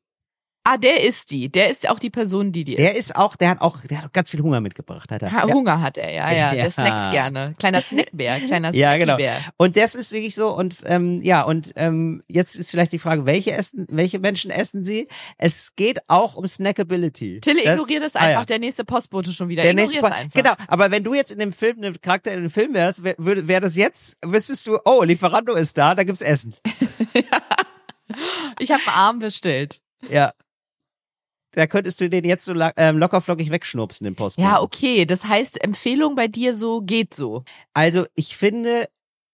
[0.66, 1.50] Ah, der ist die.
[1.50, 3.00] Der ist auch die Person, die die Der ist.
[3.00, 5.32] ist auch, der hat auch, der hat auch ganz viel Hunger mitgebracht, hat er.
[5.32, 5.54] Ha, Ja.
[5.54, 6.38] Hunger hat er, ja, ja.
[6.54, 6.54] Ja.
[6.54, 7.56] Der snackt gerne.
[7.58, 9.18] Kleiner Snackbär, kleiner Ja, genau.
[9.58, 13.26] Und das ist wirklich so und ähm, ja und ähm, jetzt ist vielleicht die Frage,
[13.26, 15.08] welche essen, welche Menschen essen sie?
[15.38, 17.40] Es geht auch um Snackability.
[17.40, 18.40] Tille, Das- ignorier das ah, einfach.
[18.42, 18.46] ja.
[18.46, 19.64] Der nächste Postbote schon wieder.
[19.64, 20.34] Der ignorier nächste einfach.
[20.34, 23.16] genau, aber wenn du jetzt in dem Film, ein Charakter in dem Film wärst, wär,
[23.18, 26.54] wäre das jetzt, wüsstest du, oh, Lieferando ist da, da gibt's Essen.
[28.60, 29.82] Ich habe einen Arm bestellt.
[30.10, 30.32] Ja.
[31.52, 34.50] Da könntest du den jetzt so ähm, lockerflockig wegschnupsen, den Postboten.
[34.50, 35.06] Ja, okay.
[35.06, 37.44] Das heißt, Empfehlung bei dir so geht so.
[37.74, 38.88] Also ich finde,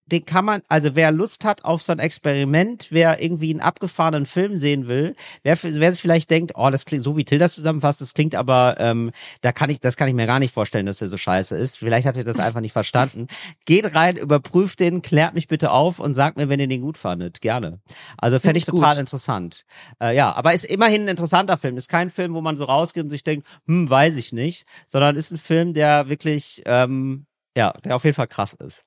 [0.08, 4.26] den kann man, also wer Lust hat auf so ein Experiment, wer irgendwie einen abgefahrenen
[4.26, 7.56] Film sehen will, wer, wer sich vielleicht denkt, oh, das klingt so wie Till das
[7.56, 10.86] zusammenfasst, das klingt aber, ähm, da kann ich, das kann ich mir gar nicht vorstellen,
[10.86, 11.78] dass der so scheiße ist.
[11.78, 13.28] Vielleicht hat ihr das einfach nicht verstanden.
[13.66, 16.98] Geht rein, überprüft den, klärt mich bitte auf und sagt mir, wenn ihr den gut
[16.98, 17.42] fandet.
[17.42, 17.80] Gerne.
[18.18, 19.00] Also fände ich total gut.
[19.00, 19.66] interessant.
[20.02, 21.78] Äh, ja, aber ist immerhin ein interessanter Film.
[21.78, 25.16] Ist kein Film, wo man so rausgeht und sich denkt, hm, weiß ich nicht, sondern
[25.16, 27.26] ist ein Film, der wirklich, ähm,
[27.58, 28.86] ja, der auf jeden Fall krass ist.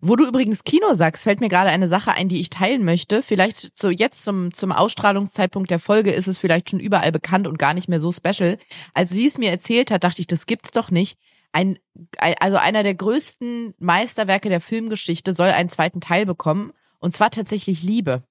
[0.00, 3.22] Wo du übrigens Kino sagst, fällt mir gerade eine Sache ein, die ich teilen möchte.
[3.22, 7.58] Vielleicht so jetzt zum, zum Ausstrahlungszeitpunkt der Folge ist es vielleicht schon überall bekannt und
[7.58, 8.58] gar nicht mehr so special.
[8.94, 11.18] Als sie es mir erzählt hat, dachte ich, das gibt's doch nicht.
[11.52, 11.78] Ein,
[12.18, 16.72] also einer der größten Meisterwerke der Filmgeschichte soll einen zweiten Teil bekommen.
[16.98, 18.22] Und zwar tatsächlich Liebe.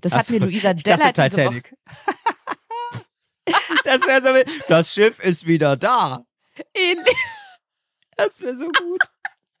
[0.00, 1.76] Das Ach hat mir Luisa Della diese Woche Titanic.
[3.84, 6.24] das wäre so, das Schiff ist wieder da.
[8.14, 9.00] Das wäre so gut.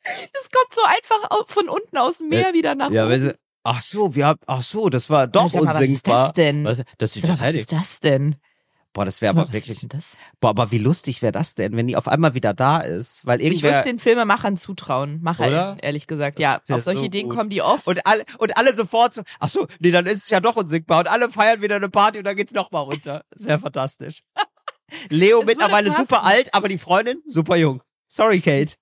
[0.04, 3.32] Das kommt so einfach von unten aus dem Meer wieder nach Ja, oben.
[3.64, 6.26] ach so, wir haben, ach so, das war doch mal, was ist unsinkbar.
[6.26, 6.64] das denn?
[6.64, 8.36] Was, das ist Sag was ist das denn?
[8.94, 9.88] Boah, das wäre aber was wirklich,
[10.40, 13.40] boah, aber wie lustig wäre das denn, wenn die auf einmal wieder da ist, weil
[13.40, 15.76] Ich würde irgendwer es den Filmemachern zutrauen, Macher, Oder?
[15.80, 16.38] ehrlich gesagt.
[16.38, 17.38] Ja, auf solche so Ideen gut.
[17.38, 17.86] kommen die oft.
[17.86, 20.98] und alle und alle sofort so, ach so, nee, dann ist es ja doch unsinkbar
[21.00, 23.24] und alle feiern wieder eine Party und dann geht's noch mal runter.
[23.30, 24.22] Das wäre fantastisch.
[25.08, 27.82] Leo würde mittlerweile super alt, aber die Freundin super jung.
[28.08, 28.74] Sorry, Kate.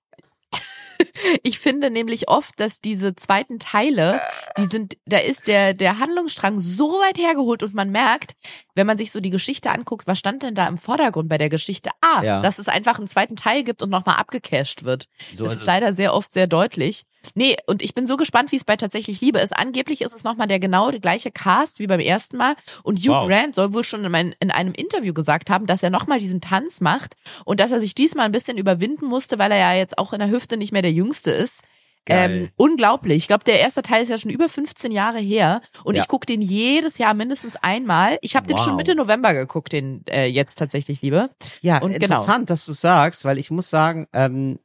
[1.43, 4.21] Ich finde nämlich oft, dass diese zweiten Teile,
[4.57, 8.35] die sind, da ist der, der Handlungsstrang so weit hergeholt und man merkt,
[8.75, 11.49] wenn man sich so die Geschichte anguckt, was stand denn da im Vordergrund bei der
[11.49, 11.89] Geschichte?
[12.01, 12.41] Ah, Ja.
[12.41, 15.07] dass es einfach einen zweiten Teil gibt und nochmal abgecasht wird.
[15.35, 17.05] So das ist ist leider sehr oft sehr deutlich.
[17.35, 19.55] Nee, und ich bin so gespannt, wie es bei tatsächlich Liebe ist.
[19.55, 22.55] Angeblich ist es nochmal der genau der gleiche Cast wie beim ersten Mal.
[22.83, 23.27] Und Hugh Wow.
[23.27, 26.41] Grant soll wohl schon in, mein, in einem Interview gesagt haben, dass er nochmal diesen
[26.41, 27.15] Tanz macht
[27.45, 30.19] und dass er sich diesmal ein bisschen überwinden musste, weil er ja jetzt auch in
[30.19, 31.61] der Hüfte nicht mehr der Jüngste ist.
[32.09, 33.17] Ähm, unglaublich.
[33.17, 36.01] Ich glaube, der erste Teil ist ja schon über 15 Jahre her und Ja.
[36.01, 38.17] ich gucke den jedes Jahr mindestens einmal.
[38.21, 38.65] Ich habe den Wow.
[38.65, 41.29] schon Mitte November geguckt, den äh, jetzt tatsächlich liebe.
[41.61, 42.03] Ja, Und genau.
[42.15, 44.57] interessant, dass du sagst, weil ich muss sagen, ähm,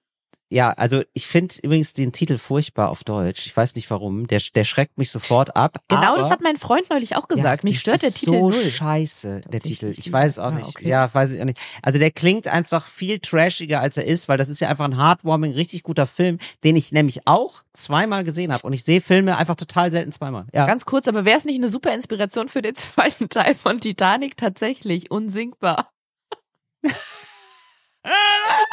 [0.49, 3.47] ja, also ich finde übrigens den Titel furchtbar auf Deutsch.
[3.47, 4.29] Ich weiß nicht warum.
[4.29, 5.79] Der, der schreckt mich sofort ab.
[5.89, 7.65] Genau, das hat mein Freund neulich auch gesagt.
[7.65, 8.55] Ja, Mich stört der Titel so null.
[8.71, 9.93] scheiße, der Titel.
[9.97, 10.69] Ich weiß auch Ah, nicht.
[10.69, 10.89] okay.
[10.89, 11.59] Ja, weiß ich auch nicht.
[11.83, 14.97] Also der klingt einfach viel trashiger, als er ist, weil das ist ja einfach ein
[14.97, 18.65] heartwarming, richtig guter Film, den ich nämlich auch zweimal gesehen habe.
[18.67, 20.47] Und ich sehe Filme einfach total selten zweimal.
[20.53, 20.67] Ja.
[20.67, 24.37] Ganz kurz, aber wäre es nicht eine super Inspiration für den zweiten Teil von Titanic?
[24.37, 25.91] Tatsächlich, unsinkbar.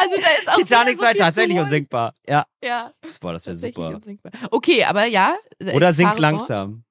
[0.04, 2.14] also da ist auch Titanic wieder so 2 viel zu tatsächlich unsinkbar.
[2.28, 2.46] Ja.
[2.64, 3.96] Ja, Boah, das wäre super.
[3.96, 4.32] unsinkbar.
[4.52, 5.36] Okay, aber ja.
[5.60, 6.20] äh, Oder fort.
[6.20, 6.84] langsam.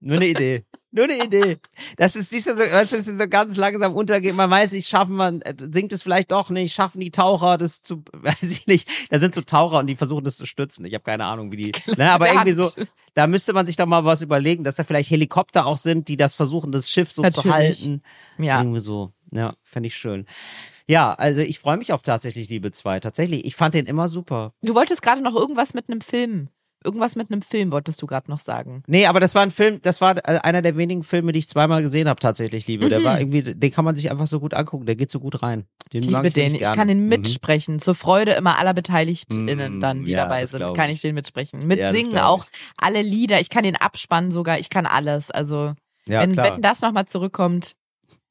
[0.00, 0.64] Nur eine Idee.
[0.90, 1.58] Nur eine Idee.
[1.96, 4.34] Das ist nicht so, weißt du, das ist so ganz langsam untergeht.
[4.34, 7.82] Man weiß nicht, schaffen man, äh, singt es vielleicht doch nicht, schaffen die Taucher das
[7.82, 8.88] zu, weiß ich nicht.
[9.10, 10.84] Da sind so Taucher und die versuchen das zu stützen.
[10.86, 12.70] Ich habe keine Ahnung, wie die, ne, aber irgendwie so,
[13.14, 16.16] da müsste man sich doch mal was überlegen, dass da vielleicht Helikopter auch sind, die
[16.16, 17.52] das versuchen, das Schiff so zu Natürlich.
[17.54, 18.02] halten.
[18.38, 18.58] Ja.
[18.60, 19.12] Irgendwie so.
[19.30, 20.26] Ja, fände ich schön.
[20.88, 23.00] Ja, also ich freue mich auf tatsächlich Liebe 2.
[23.00, 23.44] Tatsächlich.
[23.44, 24.52] Ich fand den immer super.
[24.62, 26.48] Du wolltest gerade noch irgendwas mit einem Film.
[26.84, 28.84] Irgendwas mit einem Film wolltest du gerade noch sagen.
[28.86, 31.48] Nee, aber das war ein Film, das war äh, einer der wenigen Filme, die ich
[31.48, 32.88] zweimal gesehen habe, tatsächlich, Liebe.
[32.88, 33.04] Der Mhm.
[33.04, 35.66] war irgendwie, den kann man sich einfach so gut angucken, der geht so gut rein.
[35.92, 36.52] Den Ich liebe den.
[36.52, 37.08] wirklich Ich kann den Mhm.
[37.08, 37.80] mitsprechen.
[37.80, 40.96] Zur Freude immer aller BeteiligtInnen Mm, dann, die ja, dabei sind, glaub kann ich.
[40.96, 41.60] ich den mitsprechen.
[41.62, 43.40] Ja, das Mitsingen glaub auch alle Lieder.
[43.40, 44.60] Ich kann den abspannen sogar.
[44.60, 45.32] Ich kann alles.
[45.32, 45.74] Also,
[46.08, 46.46] Ja, wenn klar.
[46.46, 47.74] Wetten das nochmal zurückkommt,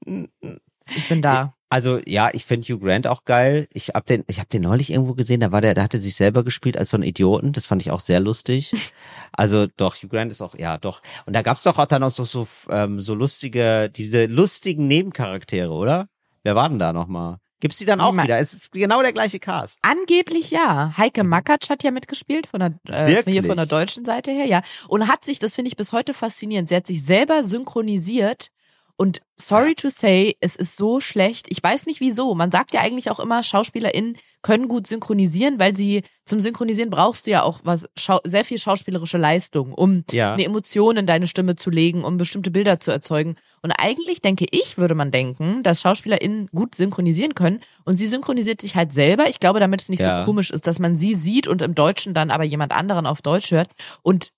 [0.06, 1.54] ich bin da.
[1.70, 3.68] Also ja, ich finde Hugh Grant auch geil.
[3.74, 5.42] Ich hab den, ich hab den neulich irgendwo gesehen.
[5.42, 7.52] Da war der, da hatte sich selber gespielt als so ein Idioten.
[7.52, 8.74] Das fand ich auch sehr lustig.
[9.40, 11.04] Also doch, Hugh Grant ist auch, ja doch.
[11.28, 15.70] Und da gab's doch auch dann auch so so, ähm, so lustige, diese lustigen Nebencharaktere,
[15.70, 16.08] oder?
[16.42, 17.38] Wer war denn da nochmal?
[17.60, 18.40] Gibt's die dann auch wieder?
[18.40, 19.78] Es ist genau der gleiche Cast.
[19.84, 20.94] Angeblich ja.
[20.98, 23.32] Heike Makatsch hat ja mitgespielt von der, äh, Mhm.
[23.32, 24.62] Hier von der deutschen Seite her, ja.
[24.88, 28.50] Und hat sich, das finde ich bis heute faszinierend, sie hat sich selber synchronisiert
[28.98, 31.46] und sorry to say, es ist so schlecht.
[31.50, 32.34] Ich weiß nicht wieso.
[32.34, 37.28] Man sagt ja eigentlich auch immer, SchauspielerInnen können gut synchronisieren, weil sie zum Synchronisieren brauchst
[37.28, 40.34] du ja auch was, schau, sehr viel schauspielerische Leistung, um Ja.
[40.34, 43.36] eine Emotion in deine Stimme zu legen, um bestimmte Bilder zu erzeugen.
[43.62, 47.60] Und eigentlich denke ich, würde man denken, dass SchauspielerInnen gut synchronisieren können.
[47.86, 49.30] Und sie synchronisiert sich halt selber.
[49.30, 50.20] Ich glaube, damit es nicht Ja.
[50.22, 53.22] so komisch ist, dass man sie sieht und im Deutschen dann aber jemand anderen auf
[53.22, 53.70] Deutsch hört.
[54.02, 54.30] Und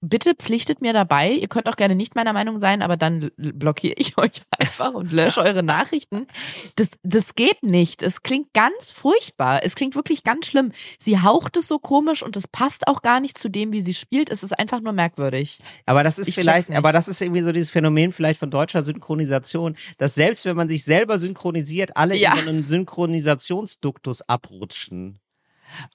[0.00, 1.30] bitte pflichtet mir dabei.
[1.32, 5.12] Ihr könnt auch gerne nicht meiner Meinung sein, aber dann blockiere ich euch einfach und
[5.12, 6.26] lösche eure Nachrichten.
[6.76, 8.02] Das, das geht nicht.
[8.02, 9.62] Es klingt ganz furchtbar.
[9.64, 10.72] Es klingt wirklich ganz schlimm.
[10.98, 13.94] Sie haucht es so komisch und es passt auch gar nicht zu dem, wie sie
[13.94, 14.30] spielt.
[14.30, 15.58] Es ist einfach nur merkwürdig.
[15.86, 18.82] Aber das ist Ich vielleicht, aber das ist irgendwie so dieses Phänomen vielleicht von deutscher
[18.82, 22.32] Synchronisation, dass selbst wenn man sich selber synchronisiert, alle Ja.
[22.34, 25.18] in so einen Synchronisationsduktus abrutschen.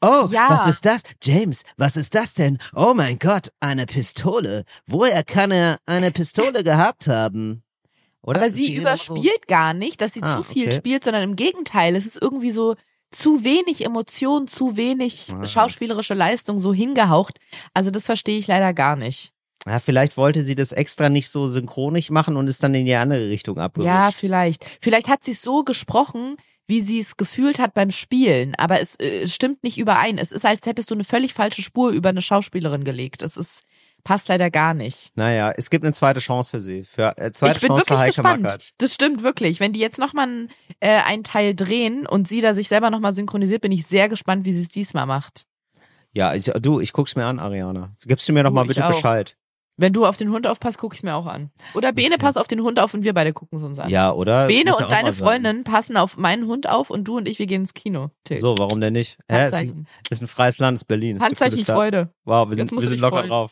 [0.02, 0.50] Oh, Ja.
[0.50, 1.02] was ist das?
[1.24, 2.58] James, was ist das denn?
[2.76, 4.64] Oh mein Gott, eine Pistole.
[4.88, 7.64] Woher kann er eine Pistole gehabt haben?
[8.22, 8.42] Oder?
[8.42, 10.76] Aber sie reden immer so- überspielt gar nicht, dass sie Ah, zu viel okay.
[10.76, 11.96] spielt, sondern im Gegenteil.
[11.96, 12.76] Es ist irgendwie so
[13.12, 15.46] zu wenig Emotion, zu wenig Ah.
[15.46, 17.40] schauspielerische Leistung so hingehaucht.
[17.74, 19.32] Also das verstehe ich leider gar nicht.
[19.68, 22.94] Ja, vielleicht wollte sie das extra nicht so synchronig machen und ist dann in die
[22.96, 23.88] andere Richtung abgerutscht.
[23.88, 24.64] Ja, vielleicht.
[24.82, 26.36] Vielleicht hat sie es so gesprochen,
[26.68, 30.18] wie sie es gefühlt hat beim Spielen, aber es äh, stimmt nicht überein.
[30.18, 33.22] Es ist, als hättest du eine völlig falsche Spur über eine Schauspielerin gelegt.
[33.22, 33.62] Es ist
[34.06, 35.12] passt leider gar nicht.
[35.16, 36.84] Naja, es gibt eine zweite Chance für sie.
[36.84, 38.44] Für, äh, zweite ich bin Chance für wirklich Heike gespannt.
[38.44, 38.74] Mackert.
[38.78, 39.60] Das stimmt wirklich.
[39.60, 40.48] Wenn die jetzt nochmal
[40.80, 44.46] äh, einen Teil drehen und sie da sich selber nochmal synchronisiert, bin ich sehr gespannt,
[44.46, 45.46] wie sie es diesmal macht.
[46.14, 47.94] Ja, ich, du, ich guck's mir an, Ariana.
[48.06, 48.92] Gibst du mir noch Du, mal ich bitte auch.
[48.92, 49.36] Bescheid.
[49.78, 51.52] Wenn du auf den Hund aufpasst, gucke ich es mir auch an.
[51.74, 53.90] Oder Bene, pass auf den Hund auf und wir beide gucken es uns an.
[53.90, 54.48] Ja, oder?
[54.48, 55.12] Bene und deine.
[55.12, 58.12] Freundin passen auf meinen Hund auf und du und ich, wir gehen ins Kino.
[58.24, 58.40] Till.
[58.40, 59.18] So, warum denn nicht?
[59.30, 59.88] Hä, ist, ein, Handzeichen.
[60.10, 61.18] ist ein freies Land, ist Berlin.
[61.18, 61.66] Ist Handzeichen.
[61.66, 62.10] Freude.
[62.24, 63.30] Wow, wir sind, wir sind locker freuen.
[63.30, 63.52] drauf.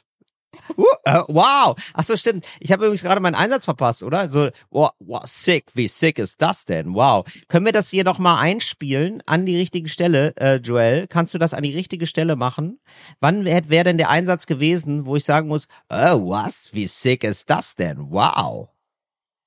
[0.78, 1.76] Uh, äh, wow.
[1.94, 2.46] Ach so, stimmt.
[2.60, 4.32] Ich habe übrigens gerade meinen Einsatz verpasst, oder?
[4.32, 5.66] So, wow, wow, sick.
[5.74, 6.94] Wie sick ist das denn?
[6.94, 7.26] Wow.
[7.48, 11.08] Können wir das hier noch mal einspielen an die richtige Stelle, äh, Joel?
[11.08, 12.80] Kannst du das an die richtige Stelle machen?
[13.20, 16.74] Wann wäre wär denn der Einsatz gewesen, wo ich sagen muss, oh, was?
[16.74, 18.12] Wie sick ist das denn?
[18.12, 18.70] Wow.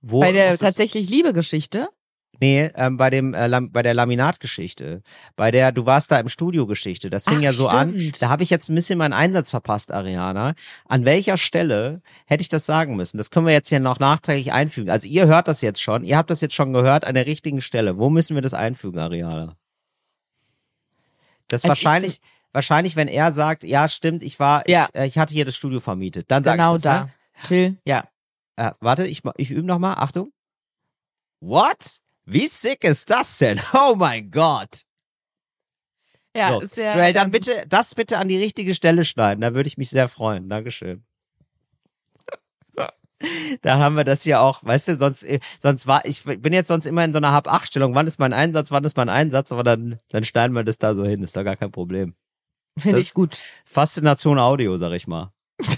[0.00, 1.88] Wo, Bei der tatsächlich Liebe-Geschichte.
[2.40, 5.02] Nee, ähm, bei dem äh, bei der Laminatgeschichte,
[5.36, 7.08] bei der du warst da im Studio Geschichte.
[7.08, 7.90] Das fing Ach, ja so an.
[7.94, 8.22] stimmt.
[8.22, 10.54] Da habe ich jetzt ein bisschen meinen Einsatz verpasst, Ariana.
[10.86, 13.16] An welcher Stelle hätte ich das sagen müssen?
[13.18, 14.90] Das können wir jetzt hier noch nachträglich einfügen.
[14.90, 17.60] Also ihr hört das jetzt schon, ihr habt das jetzt schon gehört an der richtigen
[17.62, 17.96] Stelle.
[17.98, 19.56] Wo müssen wir das einfügen, Ariana?
[21.48, 22.20] Das Als ich wahrscheinlich
[22.52, 24.88] wahrscheinlich, wenn er sagt, ja stimmt, ich war, Ja.
[24.92, 26.30] ich, äh, ich hatte hier das Studio vermietet.
[26.30, 27.04] Dann sag Genau ich das, da.
[27.04, 27.12] Ne?
[27.44, 28.04] Till, ja.
[28.56, 29.94] Äh, warte, ich, ich übe noch mal.
[29.94, 30.32] Achtung.
[31.40, 32.00] What?
[32.26, 33.60] Wie sick ist das denn?
[33.72, 34.82] Oh mein Gott.
[36.36, 36.80] Ja, so.
[36.80, 36.94] ja.
[36.94, 39.40] Joel, dann ähm, bitte das bitte an die richtige Stelle schneiden.
[39.40, 40.48] Da würde ich mich sehr freuen.
[40.48, 41.04] Dankeschön.
[43.62, 46.68] Da haben wir das hier auch, weißt du, sonst, äh, sonst war, ich bin jetzt
[46.68, 47.94] sonst immer in so einer Hab-Acht-Stellung.
[47.94, 49.52] Wann ist mein Einsatz, wann ist mein Einsatz?
[49.52, 51.22] Aber dann, dann schneiden wir das da so hin.
[51.22, 52.14] Ist doch gar kein Problem.
[52.78, 53.40] Finde ich gut.
[53.64, 55.32] Faszination Audio, sag ich mal.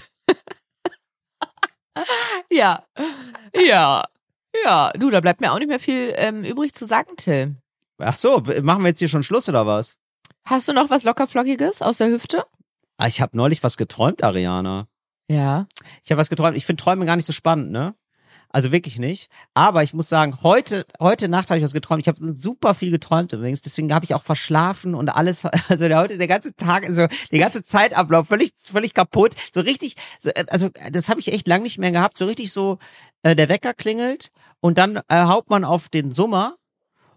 [2.51, 2.85] Ja.
[3.53, 4.05] Ja.
[4.63, 4.91] Ja.
[4.93, 7.55] Du, da bleibt mir auch nicht mehr viel ähm, übrig zu sagen, Till.
[7.97, 9.97] Ach so, machen wir jetzt hier schon Schluss oder was?
[10.45, 12.45] Hast du noch was lockerflockiges aus der Hüfte?
[12.97, 14.87] Ah, ich habe neulich was geträumt, Ariana.
[15.29, 15.67] Ja.
[16.03, 16.57] Ich habe was geträumt.
[16.57, 17.93] Ich finde Träume gar nicht so spannend, ne?
[18.51, 19.29] Also wirklich nicht.
[19.53, 22.01] Aber ich muss sagen, heute, heute Nacht habe ich was geträumt.
[22.01, 23.61] Ich habe super viel geträumt übrigens.
[23.61, 25.43] Deswegen habe ich auch verschlafen und alles.
[25.69, 29.35] Also der, heute der ganze Tag, also der ganze Zeitablauf völlig, völlig kaputt.
[29.53, 32.17] So richtig, so, also das habe ich echt lang nicht mehr gehabt.
[32.17, 32.79] So richtig so,
[33.21, 34.31] äh, der Wecker klingelt
[34.61, 36.55] und dann äh, haut man auf den Summer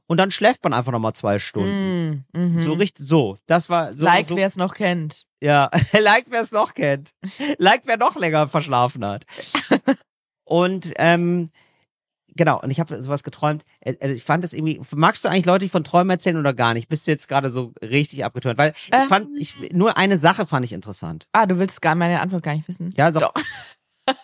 [0.07, 2.27] und dann schläft man einfach nochmal zwei Stunden.
[2.35, 2.61] Mm, mhm.
[2.61, 3.39] So richtig, so.
[3.47, 4.05] Das war so.
[4.05, 5.25] like, so wer es noch kennt.
[5.41, 7.13] ja, like wer es noch kennt.
[7.59, 9.25] Like wer noch länger verschlafen hat.
[10.45, 11.51] Und ähm,
[12.35, 13.65] genau, und ich habe sowas geträumt.
[13.81, 14.81] Äh, äh, Ich fand das irgendwie.
[14.95, 16.89] Magst du eigentlich Leute, die von Träumen erzählen oder gar nicht?
[16.89, 18.59] Bist du jetzt gerade so richtig abgetönt?
[18.59, 19.09] Weil ich Ähm.
[19.09, 21.27] fand, ich, nur eine Sache fand ich interessant.
[21.33, 22.93] Ah, du willst gar meine Antwort gar nicht wissen.
[22.97, 23.21] Ja, doch.
[23.33, 23.35] Doch.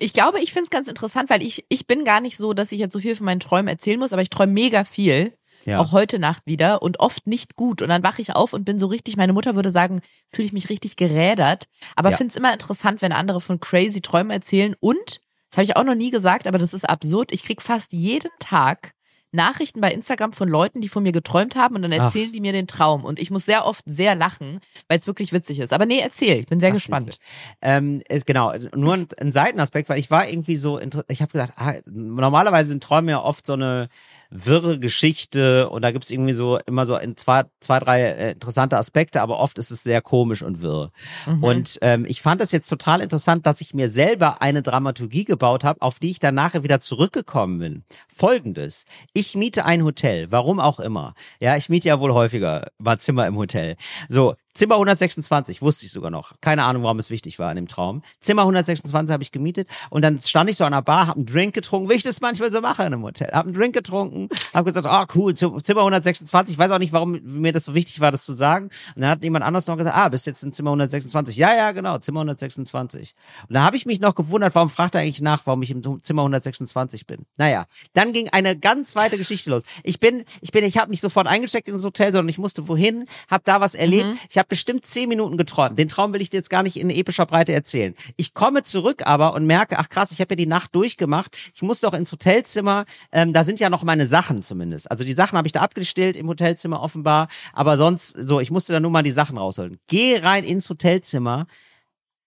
[0.00, 2.72] Ich glaube, ich finde es ganz interessant, weil ich, ich bin gar nicht so, dass
[2.72, 5.34] ich jetzt so viel von meinen Träumen erzählen muss, aber ich träume mega viel.
[5.64, 5.78] Ja.
[5.80, 7.82] Auch heute Nacht wieder und oft nicht gut.
[7.82, 10.00] Und dann wache ich auf und bin so richtig, meine Mutter würde sagen,
[10.32, 11.68] fühle ich mich richtig gerädert.
[11.94, 12.16] Aber Ja.
[12.16, 14.74] finde es immer interessant, wenn andere von crazy Träumen erzählen.
[14.80, 15.20] Und,
[15.52, 18.30] das habe ich auch noch nie gesagt, aber das ist absurd, ich krieg fast jeden
[18.38, 18.94] Tag
[19.32, 22.04] Nachrichten bei Instagram von Leuten, die von mir geträumt haben und dann Ach.
[22.04, 23.04] erzählen die mir den Traum.
[23.04, 25.74] Und ich muss sehr oft sehr lachen, weil es wirklich witzig ist.
[25.74, 27.18] Aber nee, erzähl, ich bin sehr Ach, gespannt.
[27.60, 31.52] Ähm, äh, genau, nur ein, ein Seitenaspekt, weil ich war irgendwie so, ich habe gedacht,
[31.56, 33.88] ah, normalerweise sind Träume ja oft so eine
[34.32, 38.78] wirre Geschichte und da gibt's irgendwie so immer so in zwei, zwei drei äh, interessante
[38.78, 40.90] Aspekte, aber oft ist es sehr komisch und wirr.
[41.26, 41.44] Mhm.
[41.44, 45.64] Und ähm, ich fand das jetzt total interessant, dass ich mir selber eine Dramaturgie gebaut
[45.64, 47.84] habe, auf die ich dann nachher wieder zurückgekommen bin.
[48.08, 48.86] Folgendes.
[49.12, 51.14] Ich miete ein Hotel, warum auch immer.
[51.38, 53.76] Ja, ich miete ja wohl häufiger mal Zimmer im Hotel.
[54.08, 56.32] So, Zimmer 126, wusste ich sogar noch.
[56.40, 58.02] Keine Ahnung, warum es wichtig war in dem Traum.
[58.20, 61.26] Zimmer 126 habe ich gemietet und dann stand ich so an der Bar, habe einen
[61.26, 63.30] Drink getrunken, wie ich das manchmal so mache in einem Hotel.
[63.32, 66.54] Habe einen Drink getrunken, habe gesagt, ah cool, Zimmer 126.
[66.54, 68.66] Ich weiß auch nicht, warum mir das so wichtig war, das zu sagen.
[68.94, 71.36] Und dann hat jemand anderes noch gesagt, ah, bist jetzt in Zimmer 126.
[71.36, 73.14] Ja, ja, genau, Zimmer 126.
[73.48, 75.82] Und dann habe ich mich noch gewundert, warum fragt er eigentlich nach, warum ich im
[76.02, 77.24] Zimmer 126 bin.
[77.38, 79.62] Naja, dann ging eine ganz weite Geschichte los.
[79.82, 83.06] Ich bin, ich bin, ich habe nicht sofort eingesteckt ins Hotel, sondern ich musste wohin,
[83.30, 84.08] habe da was erlebt.
[84.28, 85.78] Ich habe bestimmt zehn Minuten geträumt.
[85.78, 87.94] Den Traum will ich dir jetzt gar nicht in epischer Breite erzählen.
[88.16, 91.36] Ich komme zurück aber und merke, ach krass, ich habe ja die Nacht durchgemacht.
[91.54, 92.84] Ich muss doch ins Hotelzimmer.
[93.12, 94.90] Ähm, da sind ja noch meine Sachen zumindest.
[94.90, 97.28] Also die Sachen habe ich da abgestellt im Hotelzimmer offenbar.
[97.52, 99.78] Aber sonst, so, ich musste da nur mal die Sachen rausholen.
[99.86, 101.46] Geh rein ins Hotelzimmer.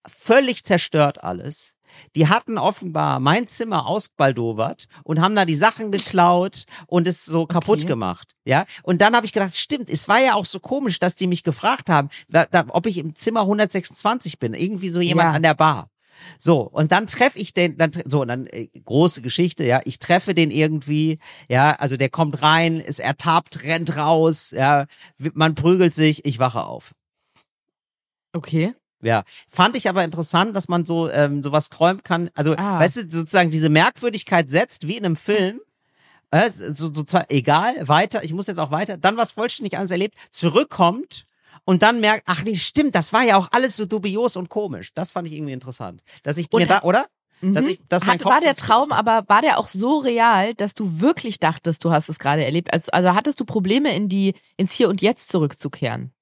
[0.06, 1.75] Völlig zerstört alles.
[2.14, 7.46] Die hatten offenbar mein Zimmer ausbaldowert und haben da die Sachen geklaut und es so
[7.46, 7.86] kaputt Okay.
[7.88, 8.32] gemacht.
[8.44, 8.64] Ja.
[8.82, 11.42] Und dann habe ich gedacht, stimmt, es war ja auch so komisch, dass die mich
[11.42, 14.54] gefragt haben, da, ob ich im Zimmer 126 bin.
[14.54, 15.32] Irgendwie so jemand Ja.
[15.32, 15.90] an der Bar.
[16.38, 19.98] So, und dann treffe ich den, dann, so, und dann, äh, große Geschichte, ja, ich
[19.98, 21.18] treffe den irgendwie,
[21.50, 24.86] ja, also der kommt rein, ist ertappt, rennt raus, ja,
[25.34, 26.94] man prügelt sich, ich wache auf.
[28.34, 28.74] Okay.
[29.02, 32.30] Ja, fand ich aber interessant, dass man so ähm, sowas träumen kann.
[32.34, 32.80] Also, Ah.
[32.80, 35.60] weißt du, sozusagen diese Merkwürdigkeit setzt, wie in einem Film.
[36.30, 39.92] Äh, so, so zwar, egal, weiter, ich muss jetzt auch weiter, dann was vollständig anders
[39.92, 41.26] erlebt, zurückkommt
[41.64, 44.92] und dann merkt, ach nee, stimmt, das war ja auch alles so dubios und komisch.
[44.94, 46.02] Das fand ich irgendwie interessant.
[46.24, 47.06] Dass ich Und mir da, oder?
[47.42, 47.70] Dass Mhm.
[47.72, 51.38] ich, dass Hat, war der Traum aber, war der auch so real, dass du wirklich
[51.38, 52.72] dachtest, du hast es gerade erlebt?
[52.72, 56.12] Also, also hattest du Probleme, in die, ins Hier und Jetzt zurückzukehren?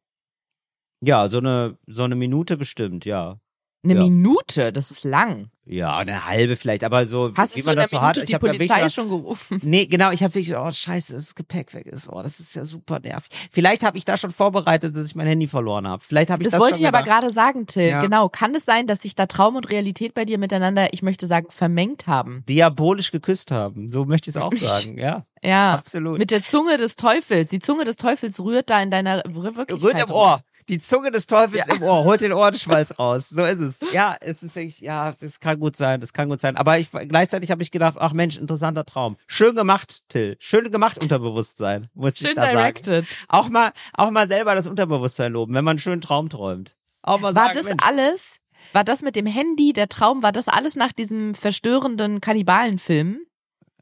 [1.06, 3.38] Ja, so eine, so eine Minute bestimmt, ja.
[3.84, 4.02] Eine Ja.
[4.04, 5.50] Minute, das ist lang.
[5.66, 8.28] Ja, eine halbe vielleicht, aber so, Hast wie du man das so Minute hat.
[8.28, 9.60] die hab ja Polizei wirklich- schon gerufen?
[9.62, 12.08] Nee, genau, ich habe wirklich, oh scheiße, das Gepäck weg ist.
[12.10, 13.30] Oh, das ist ja super nervig.
[13.50, 16.02] Vielleicht habe ich da schon vorbereitet, dass ich mein Handy verloren habe.
[16.06, 17.88] Vielleicht habe ich Das, das, wollte ich aber gerade sagen, Till.
[17.88, 18.00] Ja.
[18.02, 18.28] Genau.
[18.30, 21.46] Kann es sein, dass sich da Traum und Realität bei dir miteinander, ich möchte sagen,
[21.50, 22.42] vermengt haben?
[22.48, 23.88] diabolisch geküsst haben.
[23.90, 25.26] So möchte ich es auch sagen, ja.
[25.42, 25.74] Ja.
[25.74, 26.18] Absolut.
[26.18, 27.50] Mit der Zunge des Teufels.
[27.50, 29.82] Die Zunge des Teufels rührt da in deiner Wirklichkeit.
[29.82, 30.40] Rührt im Ohr.
[30.68, 31.74] Die Zunge des Teufels Ja.
[31.74, 32.04] im Ohr.
[32.04, 33.28] Holt den Ohrenschmalz raus.
[33.28, 33.80] So ist es.
[33.92, 36.00] Ja, es ist wirklich, ja, das kann gut sein.
[36.00, 36.56] Das kann gut sein.
[36.56, 39.16] Aber ich, gleichzeitig habe ich gedacht, ach Mensch, interessanter Traum.
[39.26, 40.36] Schön gemacht, Till.
[40.40, 41.88] Schön gemacht, Unterbewusstsein.
[41.94, 42.56] Muss ich Schön da sagen.
[42.56, 43.24] directed.
[43.28, 46.74] Auch mal, auch mal selber das Unterbewusstsein loben, wenn man einen schönen Traum träumt.
[47.02, 48.36] Auch mal War sagen, das Mensch, alles?
[48.72, 53.18] War das mit dem Handy, der Traum, war das alles nach diesem verstörenden Kannibalenfilm?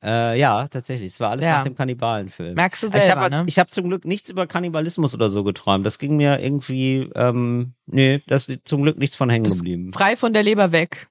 [0.05, 1.13] Äh, ja, tatsächlich.
[1.13, 1.59] Es war alles Ja.
[1.59, 2.55] nach dem Kannibalenfilm.
[2.55, 3.43] Merkst du ich selber, habe ne?
[3.47, 5.87] ich hab zum Glück nichts über Kannibalismus oder so geträumt.
[5.87, 9.93] Das ging mir irgendwie, ähm, nee, das ist zum Glück nichts von hängen geblieben.
[9.93, 11.09] Frei von der Leber weg.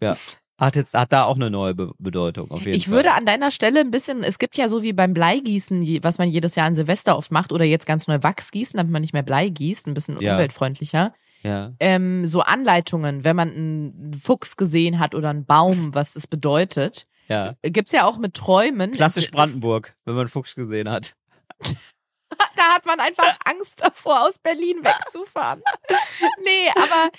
[0.00, 0.16] Ja.
[0.58, 2.94] Hat jetzt, hat da auch eine neue Be Bedeutung, auf jeden Ich Fall.
[2.94, 6.30] würde an deiner Stelle ein bisschen, es gibt ja so wie beim Bleigießen, was man
[6.30, 9.12] jedes Jahr an Silvester oft macht, oder jetzt ganz neu Wachs gießen, damit man nicht
[9.12, 10.32] mehr Blei gießt, ein bisschen Ja.
[10.32, 11.12] umweltfreundlicher.
[11.42, 11.72] ja.
[11.78, 17.06] Ähm, so Anleitungen, wenn man einen Fuchs gesehen hat oder einen Baum, was das bedeutet.
[17.28, 17.54] Ja.
[17.62, 18.92] Gibt's ja auch mit Träumen.
[18.92, 21.14] Klassisch Das- Brandenburg, wenn man Fuchs gesehen hat.
[22.56, 25.62] Da hat man einfach Angst davor, aus Berlin wegzufahren.
[26.42, 27.10] nee, aber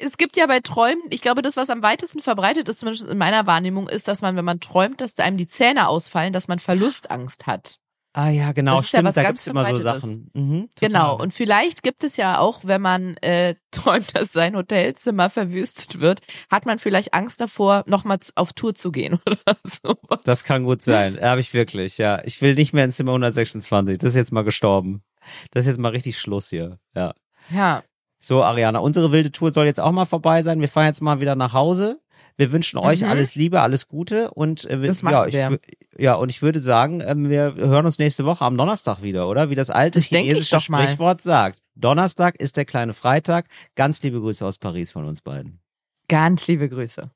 [0.00, 3.18] es gibt ja bei Träumen, ich glaube, das, was am weitesten verbreitet ist, zumindest in
[3.18, 6.48] meiner Wahrnehmung, ist, dass man, wenn man träumt, dass da einem die Zähne ausfallen, dass
[6.48, 7.78] man Verlustangst hat.
[8.14, 9.80] Ah ja, genau, ja stimmt, was da ganz gibt's immer so.
[9.82, 10.30] Sachen.
[10.34, 11.16] Mhm, Genau.
[11.20, 16.20] Und vielleicht gibt es ja auch, wenn man äh, träumt, dass sein Hotelzimmer verwüstet wird,
[16.50, 19.94] hat man vielleicht Angst davor, nochmal auf Tour zu gehen oder so.
[20.24, 21.20] Das kann gut sein.
[21.20, 22.22] Habe ich wirklich, ja.
[22.24, 23.98] Ich will nicht mehr ins Zimmer 126.
[23.98, 25.02] Das ist jetzt mal gestorben.
[25.50, 26.78] Das ist jetzt mal richtig Schluss hier.
[26.94, 27.14] Ja.
[27.50, 27.82] Ja.
[28.20, 30.60] So, Ariana, unsere wilde Tour soll jetzt auch mal vorbei sein.
[30.60, 32.00] Wir fahren jetzt mal wieder nach Hause.
[32.38, 33.08] Wir wünschen euch Mhm.
[33.08, 35.58] alles Liebe, alles Gute und äh, wir- Das machen ja, ich, wir.
[35.98, 39.50] ja, und ich würde sagen, ähm, wir hören uns nächste Woche am Donnerstag wieder, oder?
[39.50, 40.60] Wie das alte Das chinesische.
[40.60, 41.58] Sprichwort sagt.
[41.74, 43.46] Donnerstag ist der kleine Freitag.
[43.74, 45.60] Ganz liebe Grüße aus Paris von uns beiden.
[46.08, 47.10] Ganz liebe Grüße.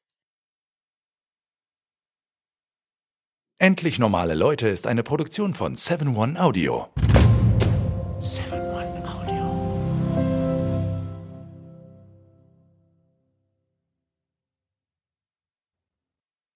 [3.58, 6.88] Endlich normale Leute ist eine Produktion von 7 One Audio.
[8.20, 8.71] 7